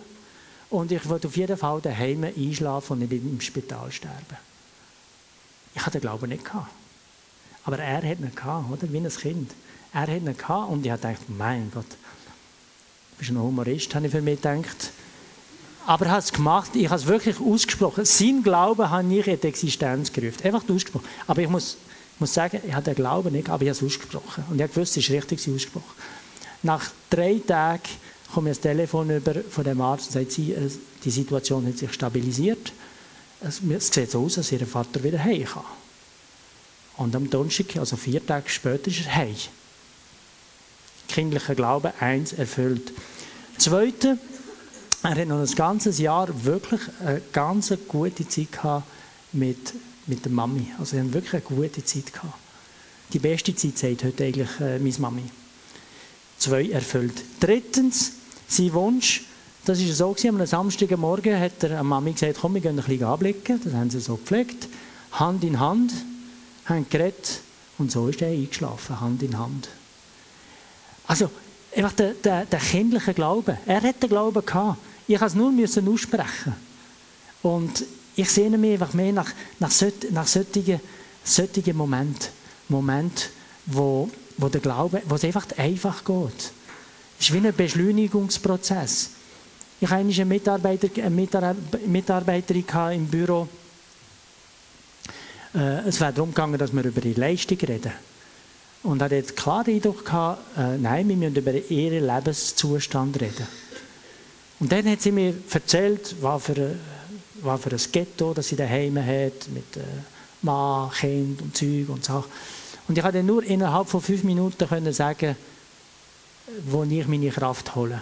Und 0.70 0.90
ich 0.90 1.08
werde 1.08 1.28
auf 1.28 1.36
jeden 1.36 1.56
Fall 1.56 1.80
daheim 1.80 2.24
einschlafen 2.24 2.94
und 2.94 2.98
nicht 3.10 3.12
im 3.12 3.40
Spital 3.40 3.90
sterben. 3.92 4.36
Ich 5.74 5.82
hatte 5.82 5.98
den 5.98 6.02
Glauben 6.02 6.28
nicht 6.28 6.44
gehabt. 6.44 6.70
Aber 7.64 7.78
er 7.78 7.96
hat 7.96 8.04
ihn 8.04 8.32
gehabt, 8.34 8.70
oder? 8.70 8.92
Wie 8.92 8.98
ein 8.98 9.08
Kind. 9.08 9.52
Er 9.92 10.00
hat 10.02 10.08
ihn 10.08 10.36
gehabt 10.36 10.70
und 10.70 10.84
ich 10.84 10.92
gedacht, 10.92 11.28
mein 11.28 11.70
Gott, 11.72 11.88
du 11.88 13.18
bist 13.18 13.30
ein 13.30 13.38
Humorist, 13.38 13.94
habe 13.94 14.06
ich 14.06 14.12
für 14.12 14.22
mich 14.22 14.40
gedacht. 14.40 14.92
Aber 15.86 16.06
er 16.06 16.12
hat 16.12 16.24
es 16.24 16.32
gemacht, 16.32 16.74
ich 16.74 16.86
habe 16.86 16.96
es 16.96 17.06
wirklich 17.06 17.40
ausgesprochen. 17.40 18.04
Sein 18.04 18.42
Glauben 18.42 18.90
habe 18.90 19.14
ich 19.14 19.26
in 19.26 19.40
die 19.40 19.46
Existenz 19.46 20.12
gerufen. 20.12 20.42
Einfach 20.44 20.68
ausgesprochen. 20.68 21.06
Aber 21.26 21.42
ich 21.42 21.48
muss, 21.48 21.76
muss 22.18 22.34
sagen, 22.34 22.60
ich 22.66 22.74
habe 22.74 22.84
den 22.84 22.96
Glauben 22.96 23.32
nicht, 23.32 23.48
aber 23.48 23.62
ich 23.62 23.68
habe 23.68 23.78
es 23.78 23.82
ausgesprochen. 23.84 24.44
Und 24.50 24.60
ich 24.60 24.68
gewusst, 24.68 24.96
es 24.96 25.04
ist 25.04 25.10
richtig 25.10 25.38
ausgesprochen. 25.38 25.84
Nach 26.62 26.82
drei 27.08 27.40
Tagen 27.46 27.82
komme 28.32 28.50
ich 28.50 28.56
das 28.56 28.62
Telefon 28.62 29.10
über 29.10 29.34
von 29.48 29.64
dem 29.64 29.80
Arzt 29.80 30.08
und 30.08 30.12
sagt, 30.12 30.32
sie, 30.32 30.52
äh, 30.52 30.70
die 31.04 31.10
Situation 31.10 31.66
hat 31.66 31.78
sich 31.78 31.92
stabilisiert. 31.92 32.72
Es, 33.40 33.60
sieht 33.92 34.10
so 34.10 34.24
aus, 34.24 34.38
als 34.38 34.52
ihr 34.52 34.66
Vater 34.66 35.02
wieder 35.02 35.22
heim 35.22 35.44
kann. 35.44 35.62
Und 36.96 37.14
am 37.14 37.28
Donnerstag, 37.28 37.76
also 37.76 37.96
vier 37.96 38.24
Tage 38.24 38.48
später, 38.48 38.88
ist 38.88 39.06
er 39.06 39.16
heim. 39.16 39.36
Kindlicher 41.08 41.54
Glaube, 41.54 41.92
eins 42.00 42.32
erfüllt. 42.32 42.92
Zweite, 43.58 44.18
er 45.02 45.10
hat 45.10 45.28
noch 45.28 45.38
ein 45.38 45.54
ganzes 45.54 45.98
Jahr 45.98 46.28
wirklich 46.44 46.80
eine 47.04 47.20
ganz 47.32 47.72
gute 47.86 48.26
Zeit 48.28 48.52
gehabt 48.52 48.86
mit, 49.32 49.74
mit 50.06 50.24
der 50.24 50.32
Mami. 50.32 50.72
Also, 50.78 50.96
er 50.96 51.04
hat 51.04 51.12
wirklich 51.12 51.34
eine 51.34 51.42
gute 51.42 51.84
Zeit 51.84 52.12
gehabt. 52.12 52.34
Die 53.12 53.18
beste 53.18 53.54
Zeit, 53.54 53.78
sagt 53.78 54.04
heute 54.04 54.24
eigentlich 54.24 54.60
äh, 54.60 54.78
meine 54.78 54.98
Mami. 54.98 55.22
Zwei 56.38 56.68
erfüllt. 56.68 57.14
Drittens, 57.40 58.12
sein 58.48 58.72
Wunsch, 58.72 59.24
das 59.64 59.80
war 59.80 60.14
so, 60.14 60.28
am 60.28 60.46
Samstagmorgen 60.46 61.40
hat 61.40 61.62
der 61.62 61.82
Mami 61.82 62.12
gesagt, 62.12 62.38
komm, 62.40 62.54
wir 62.54 62.60
gehen 62.60 62.78
ein 62.78 62.84
bisschen 62.84 63.04
anblicken. 63.04 63.60
Das 63.62 63.72
haben 63.72 63.90
sie 63.90 64.00
so 64.00 64.16
gepflegt. 64.16 64.68
Hand 65.12 65.42
in 65.42 65.58
Hand, 65.58 65.92
haben 66.66 66.86
geredet 66.88 67.40
und 67.78 67.90
so 67.90 68.08
ist 68.08 68.22
er 68.22 68.28
eingeschlafen, 68.28 69.00
Hand 69.00 69.22
in 69.22 69.36
Hand. 69.38 69.68
Also, 71.06 71.30
einfach 71.74 71.92
der, 71.92 72.14
der, 72.14 72.44
der 72.46 72.58
kindliche 72.58 73.14
Glaube. 73.14 73.58
Er 73.66 73.82
hat 73.82 74.02
den 74.02 74.08
Glauben 74.08 74.44
gehabt. 74.44 74.78
Ich 75.08 75.20
musste 75.20 75.26
es 75.26 75.34
nur 75.34 75.52
müssen 75.52 75.88
aussprechen. 75.88 76.54
Und 77.42 77.84
ich 78.16 78.30
sehne 78.30 78.58
mich 78.58 78.72
einfach 78.72 78.94
mehr 78.94 79.12
nach, 79.12 79.30
nach, 79.58 79.72
nach 80.10 80.26
solchen, 80.26 80.80
solchen 81.24 81.76
Momenten. 81.76 82.28
Momenten, 82.68 83.30
wo, 83.66 84.08
wo 84.38 84.48
der 84.48 84.60
Glaube, 84.60 85.02
wo 85.06 85.14
es 85.14 85.24
einfach 85.24 85.46
einfach 85.56 86.04
geht. 86.04 86.52
Es 87.18 87.28
ist 87.28 87.32
wie 87.32 87.46
ein 87.46 87.54
Beschleunigungsprozess. 87.54 89.10
Ich 89.80 89.88
hatte 89.88 90.00
eine 90.00 90.24
Mitarbeiter, 90.24 90.88
eine 91.02 91.56
Mitarbeiterin 91.86 92.64
im 92.92 93.06
Büro. 93.06 93.48
Äh, 95.54 95.88
es 95.88 96.00
wäre 96.00 96.12
darum 96.12 96.30
gegangen, 96.30 96.58
dass 96.58 96.72
wir 96.72 96.84
über 96.84 97.04
ihre 97.04 97.20
Leistung 97.20 97.58
reden. 97.58 97.92
Und 98.82 99.02
er 99.02 99.18
hat 99.18 99.36
klar 99.36 99.64
den 99.64 99.76
Eindruck 99.76 100.04
gehabt, 100.04 100.58
äh, 100.58 100.78
nein, 100.78 101.08
wir 101.08 101.16
müssen 101.16 101.36
über 101.36 101.52
ihren 101.52 102.06
Lebenszustand 102.06 103.20
reden. 103.20 103.46
Und 104.60 104.72
dann 104.72 104.88
hat 104.88 105.02
sie 105.02 105.12
mir 105.12 105.34
erzählt, 105.50 106.16
was 106.20 106.44
für, 106.44 106.76
was 107.42 107.60
für 107.60 107.70
ein 107.70 107.80
Ghetto 107.92 108.32
das 108.32 108.48
sie 108.48 108.56
daheim 108.56 108.96
hat, 108.98 109.48
mit 109.52 109.76
äh, 109.76 109.80
Mann, 110.42 110.90
Kind 110.92 111.42
und 111.42 111.56
Zeug 111.56 111.88
und 111.88 112.04
Sachen. 112.04 112.30
Und 112.88 112.96
ich 112.96 113.02
konnte 113.02 113.22
nur 113.22 113.42
innerhalb 113.42 113.88
von 113.88 114.00
fünf 114.00 114.22
Minuten 114.22 114.68
können 114.68 114.92
sagen, 114.92 115.36
wo 116.66 116.84
ich 116.84 117.06
meine 117.06 117.30
Kraft 117.30 117.74
hole. 117.74 118.00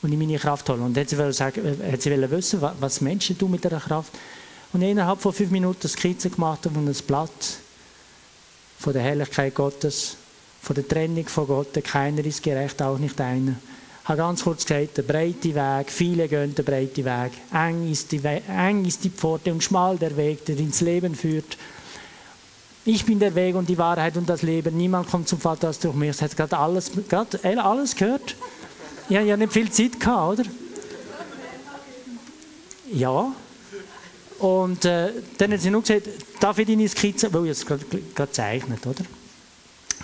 Wo 0.00 0.08
ich 0.08 0.16
meine 0.16 0.38
Kraft 0.38 0.68
hole. 0.68 0.80
Und 0.80 0.96
hat 0.96 1.08
sie, 1.08 1.32
sagen, 1.32 1.78
hat 1.90 2.02
sie 2.02 2.30
wissen, 2.30 2.62
was 2.80 3.00
Menschen 3.00 3.36
tun 3.36 3.50
mit 3.50 3.64
dieser 3.64 3.80
Kraft. 3.80 4.12
Und 4.72 4.82
innerhalb 4.82 5.20
von 5.20 5.32
fünf 5.32 5.50
Minuten 5.50 5.88
Skizze 5.88 6.30
gemacht 6.30 6.66
auf 6.66 6.76
ein 6.76 6.92
Blatt 7.06 7.30
von 8.78 8.92
der 8.92 9.02
Herrlichkeit 9.02 9.54
Gottes, 9.54 10.16
von 10.60 10.74
der 10.74 10.86
Trennung 10.86 11.26
von 11.26 11.46
Gott. 11.46 11.72
Keiner 11.84 12.24
ist 12.24 12.42
gerecht, 12.42 12.80
auch 12.82 12.98
nicht 12.98 13.20
einer. 13.20 13.54
Ich 14.02 14.08
habe 14.08 14.18
ganz 14.18 14.44
kurz 14.44 14.64
gesagt, 14.64 14.98
der 14.98 15.02
breite 15.02 15.52
Weg, 15.52 15.90
viele 15.90 16.28
gehen 16.28 16.54
den 16.54 16.64
breiten 16.64 17.04
Weg. 17.04 17.32
Eng 17.52 17.90
ist, 17.90 18.12
die 18.12 18.22
We 18.22 18.40
eng 18.48 18.84
ist 18.84 19.02
die 19.02 19.10
Pforte 19.10 19.50
und 19.52 19.64
schmal 19.64 19.96
der 19.96 20.16
Weg, 20.16 20.44
der 20.44 20.56
ins 20.58 20.80
Leben 20.80 21.14
führt. 21.14 21.56
Ich 22.88 23.04
bin 23.04 23.18
der 23.18 23.34
Weg 23.34 23.56
und 23.56 23.68
die 23.68 23.76
Wahrheit 23.78 24.16
und 24.16 24.28
das 24.28 24.42
Leben. 24.42 24.76
Niemand 24.76 25.10
kommt 25.10 25.26
zum 25.26 25.40
Vater 25.40 25.66
als 25.66 25.80
durch 25.80 25.96
mich. 25.96 26.10
Es 26.10 26.22
hat 26.22 26.36
gerade 26.36 26.56
alles, 26.56 26.92
alles 27.56 27.96
gehört. 27.96 28.36
Ich 29.08 29.16
habe 29.16 29.26
ja 29.26 29.36
nicht 29.36 29.52
viel 29.52 29.68
Zeit 29.72 29.98
gehabt, 29.98 30.38
oder? 30.38 30.48
Ja. 32.92 33.32
Und 34.38 34.84
äh, 34.84 35.10
dann 35.36 35.52
hat 35.52 35.60
sie 35.60 35.70
nur 35.70 35.80
gesagt, 35.80 36.08
darf 36.38 36.58
ich 36.58 36.68
deine 36.68 36.88
Skizze, 36.88 37.32
weil 37.34 37.46
ich 37.46 37.50
es 37.50 37.66
gerade 37.66 38.30
zeichnet, 38.30 38.86
oder? 38.86 39.04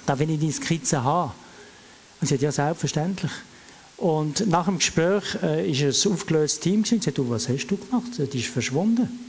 Darf 0.05 0.21
ich 0.21 0.41
deine 0.41 0.53
Skizze 0.53 1.05
haben? 1.05 1.31
Und 2.21 2.27
sie 2.27 2.35
hat 2.35 2.43
ja, 2.43 2.51
selbstverständlich. 2.51 3.31
Und 3.97 4.49
nach 4.49 4.65
dem 4.65 4.79
Gespräch 4.79 5.23
äh, 5.41 5.71
ist 5.71 6.07
ein 6.07 6.13
aufgelöstes 6.13 6.59
Team 6.59 6.83
gewesen. 6.83 7.01
Sie 7.01 7.11
hat, 7.11 7.19
du, 7.19 7.31
was 7.31 7.49
hast 7.49 7.69
du 7.69 7.77
gemacht? 7.77 8.11
Die 8.19 8.39
ist 8.41 8.49
verschwunden. 8.49 9.22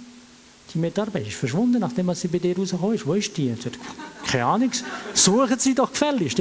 Die 0.74 0.80
Mitarbeiterin 0.80 1.28
ist 1.28 1.38
verschwunden, 1.38 1.80
nachdem 1.80 2.14
sie 2.16 2.28
bei 2.28 2.40
dir 2.40 2.58
rausgekommen 2.58 2.96
ist. 2.96 3.06
Wo 3.06 3.14
ist 3.14 3.38
die? 3.38 3.52
Hat, 3.52 3.60
keine 4.28 4.46
Ahnung. 4.46 4.72
Suchen 5.14 5.60
Sie 5.60 5.76
doch 5.76 5.92
gefälligst. 5.92 6.40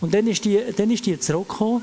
und 0.00 0.14
dann 0.14 0.26
ist 0.28 0.44
die, 0.44 0.60
dann 0.76 0.90
ist 0.90 1.04
die 1.06 1.18
zurückgekommen 1.18 1.82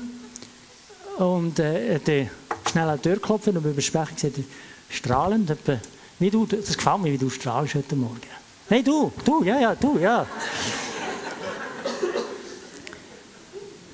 und 1.18 1.58
äh, 1.58 1.96
hat 1.96 2.70
schnell 2.70 2.88
an 2.88 2.96
die 2.96 3.02
Tür 3.02 3.14
geklopft 3.14 3.48
und 3.48 3.56
über 3.56 3.70
Besprechung 3.70 4.16
gesagt, 4.16 4.40
strahlend, 4.88 5.50
etwa, 5.50 5.78
wie 6.18 6.30
du, 6.30 6.46
das 6.46 6.76
gefällt 6.76 7.02
mir, 7.02 7.12
wie 7.12 7.18
du 7.18 7.28
strahlst 7.28 7.74
heute 7.74 7.96
Morgen. 7.96 8.20
Hey, 8.68 8.82
du, 8.82 9.12
du, 9.24 9.44
ja, 9.44 9.60
ja, 9.60 9.74
du, 9.74 9.98
ja. 9.98 10.26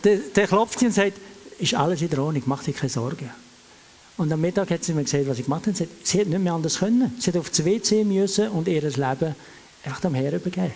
der, 0.04 0.18
der 0.18 0.46
klopft 0.46 0.78
sie 0.78 0.86
und 0.86 0.92
sagt, 0.92 1.18
ist 1.58 1.74
alles 1.74 2.00
in 2.00 2.18
Ordnung, 2.18 2.42
mach 2.46 2.62
dir 2.62 2.72
keine 2.72 2.88
Sorgen. 2.88 3.30
Und 4.20 4.30
am 4.30 4.42
Mittag 4.42 4.70
hat 4.70 4.84
sie 4.84 4.92
mir 4.92 5.04
gesagt, 5.04 5.26
was 5.26 5.38
ich 5.38 5.46
gemacht 5.46 5.66
habe. 5.66 5.74
Sie, 5.74 5.88
sie 6.02 6.20
hat 6.20 6.26
nicht 6.26 6.38
mehr 6.38 6.52
anders 6.52 6.80
können. 6.80 7.16
Sie 7.18 7.30
hat 7.30 7.38
auf 7.38 7.48
das 7.48 7.64
WC 7.64 8.04
müssen 8.04 8.48
und 8.50 8.68
ihr 8.68 8.82
Leben 8.82 9.34
echt 9.82 10.04
am 10.04 10.14
Herr 10.14 10.34
übergeben. 10.34 10.74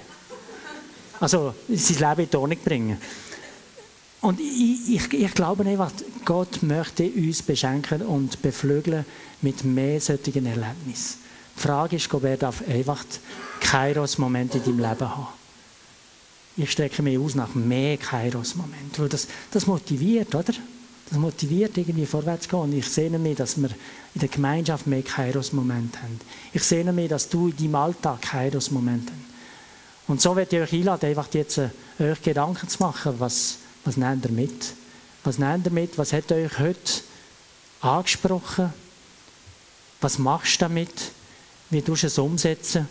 Also, 1.20 1.54
sein 1.68 1.98
Leben 1.98 2.22
in 2.22 2.30
die 2.30 2.36
Ordnung 2.38 2.58
bringen. 2.64 2.98
Und 4.22 4.40
ich, 4.40 4.94
ich, 4.94 5.12
ich, 5.12 5.34
glaube 5.34 5.62
einfach, 5.66 5.92
Gott 6.24 6.62
möchte 6.62 7.06
uns 7.06 7.42
beschenken 7.42 8.00
und 8.00 8.40
beflügeln 8.40 9.04
mit 9.42 9.62
mehr 9.62 10.00
solchen 10.00 10.46
Erlebnissen. 10.46 11.18
Die 11.54 11.60
Frage 11.60 11.96
ist, 11.96 12.14
ob 12.14 12.24
er 12.24 12.38
darf 12.38 12.66
einfach 12.66 13.04
Kairos-Momente 13.60 14.56
in 14.56 14.64
deinem 14.64 14.78
Leben 14.78 15.16
haben. 15.16 15.28
Ich 16.56 16.70
strecke 16.70 17.02
mich 17.02 17.18
aus 17.18 17.34
nach 17.34 17.54
mehr 17.54 17.98
Kairos-Momenten. 17.98 19.06
Das, 19.10 19.28
das 19.50 19.66
motiviert, 19.66 20.34
oder? 20.34 20.54
Motiviert, 21.16 21.76
irgendwie 21.76 22.06
vorwärts 22.06 22.48
zu 22.48 22.50
gehen. 22.50 22.78
Ich 22.78 22.88
sehne 22.88 23.18
mich, 23.18 23.36
dass 23.36 23.56
wir 23.56 23.70
in 24.14 24.20
der 24.20 24.28
Gemeinschaft 24.28 24.86
mehr 24.86 25.02
Kairos-Momente 25.02 26.00
haben. 26.00 26.20
Ich 26.52 26.62
sehne 26.62 26.92
mich, 26.92 27.08
dass 27.08 27.28
du 27.28 27.48
in 27.48 27.56
deinem 27.56 27.74
Alltag 27.74 28.22
Kairos-Momente 28.22 29.12
hast. 29.12 29.34
Und 30.06 30.20
so 30.20 30.36
werde 30.36 30.56
ich 30.56 30.62
euch 30.62 30.72
einladen, 30.80 31.08
einfach 31.08 31.28
jetzt 31.32 31.58
äh, 31.58 31.70
euch 31.98 32.22
Gedanken 32.22 32.68
zu 32.68 32.82
machen, 32.82 33.14
was, 33.18 33.58
was 33.84 33.96
nehmt 33.96 34.24
ihr 34.26 34.32
mit? 34.32 34.74
Was 35.24 35.38
nehmt 35.38 35.66
ihr 35.66 35.72
mit? 35.72 35.96
Was 35.96 36.12
hat 36.12 36.30
euch 36.30 36.58
heute 36.58 37.02
angesprochen? 37.80 38.72
Was 40.00 40.18
machst 40.18 40.60
du 40.60 40.66
damit? 40.66 40.92
Wie 41.70 41.80
tust 41.80 42.02
du 42.02 42.06
es 42.08 42.18
umsetzen? 42.18 42.86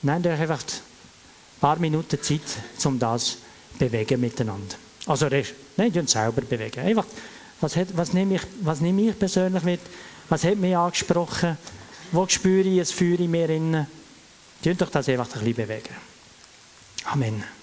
Nehmt 0.00 0.26
euch 0.26 0.40
einfach 0.40 0.60
ein 0.60 1.60
paar 1.60 1.78
Minuten 1.78 2.22
Zeit, 2.22 2.40
um 2.84 2.98
das 2.98 3.32
zu 3.32 3.36
bewegen 3.78 4.20
miteinander. 4.20 4.76
Also, 5.06 5.28
nein, 5.76 5.92
uns 5.98 6.12
selber 6.12 6.42
bewegen. 6.42 6.80
Einfach, 6.80 7.06
was, 7.60 7.76
hat, 7.76 7.88
was, 7.96 8.12
nehme 8.12 8.36
ich, 8.36 8.42
was 8.60 8.80
nehme 8.80 9.02
ich 9.02 9.18
persönlich 9.18 9.62
mit? 9.62 9.80
Was 10.28 10.44
hat 10.44 10.56
mich 10.56 10.76
angesprochen? 10.76 11.56
Wo 12.12 12.26
spüre 12.28 12.68
ich 12.68 12.80
ein 12.80 12.86
Feuer 12.86 13.20
in 13.20 13.30
mir? 13.30 13.86
Tun 14.62 14.76
doch 14.76 14.90
das 14.90 15.08
einfach 15.08 15.26
ein 15.26 15.32
bisschen 15.32 15.54
bewegen. 15.54 15.94
Amen. 17.04 17.57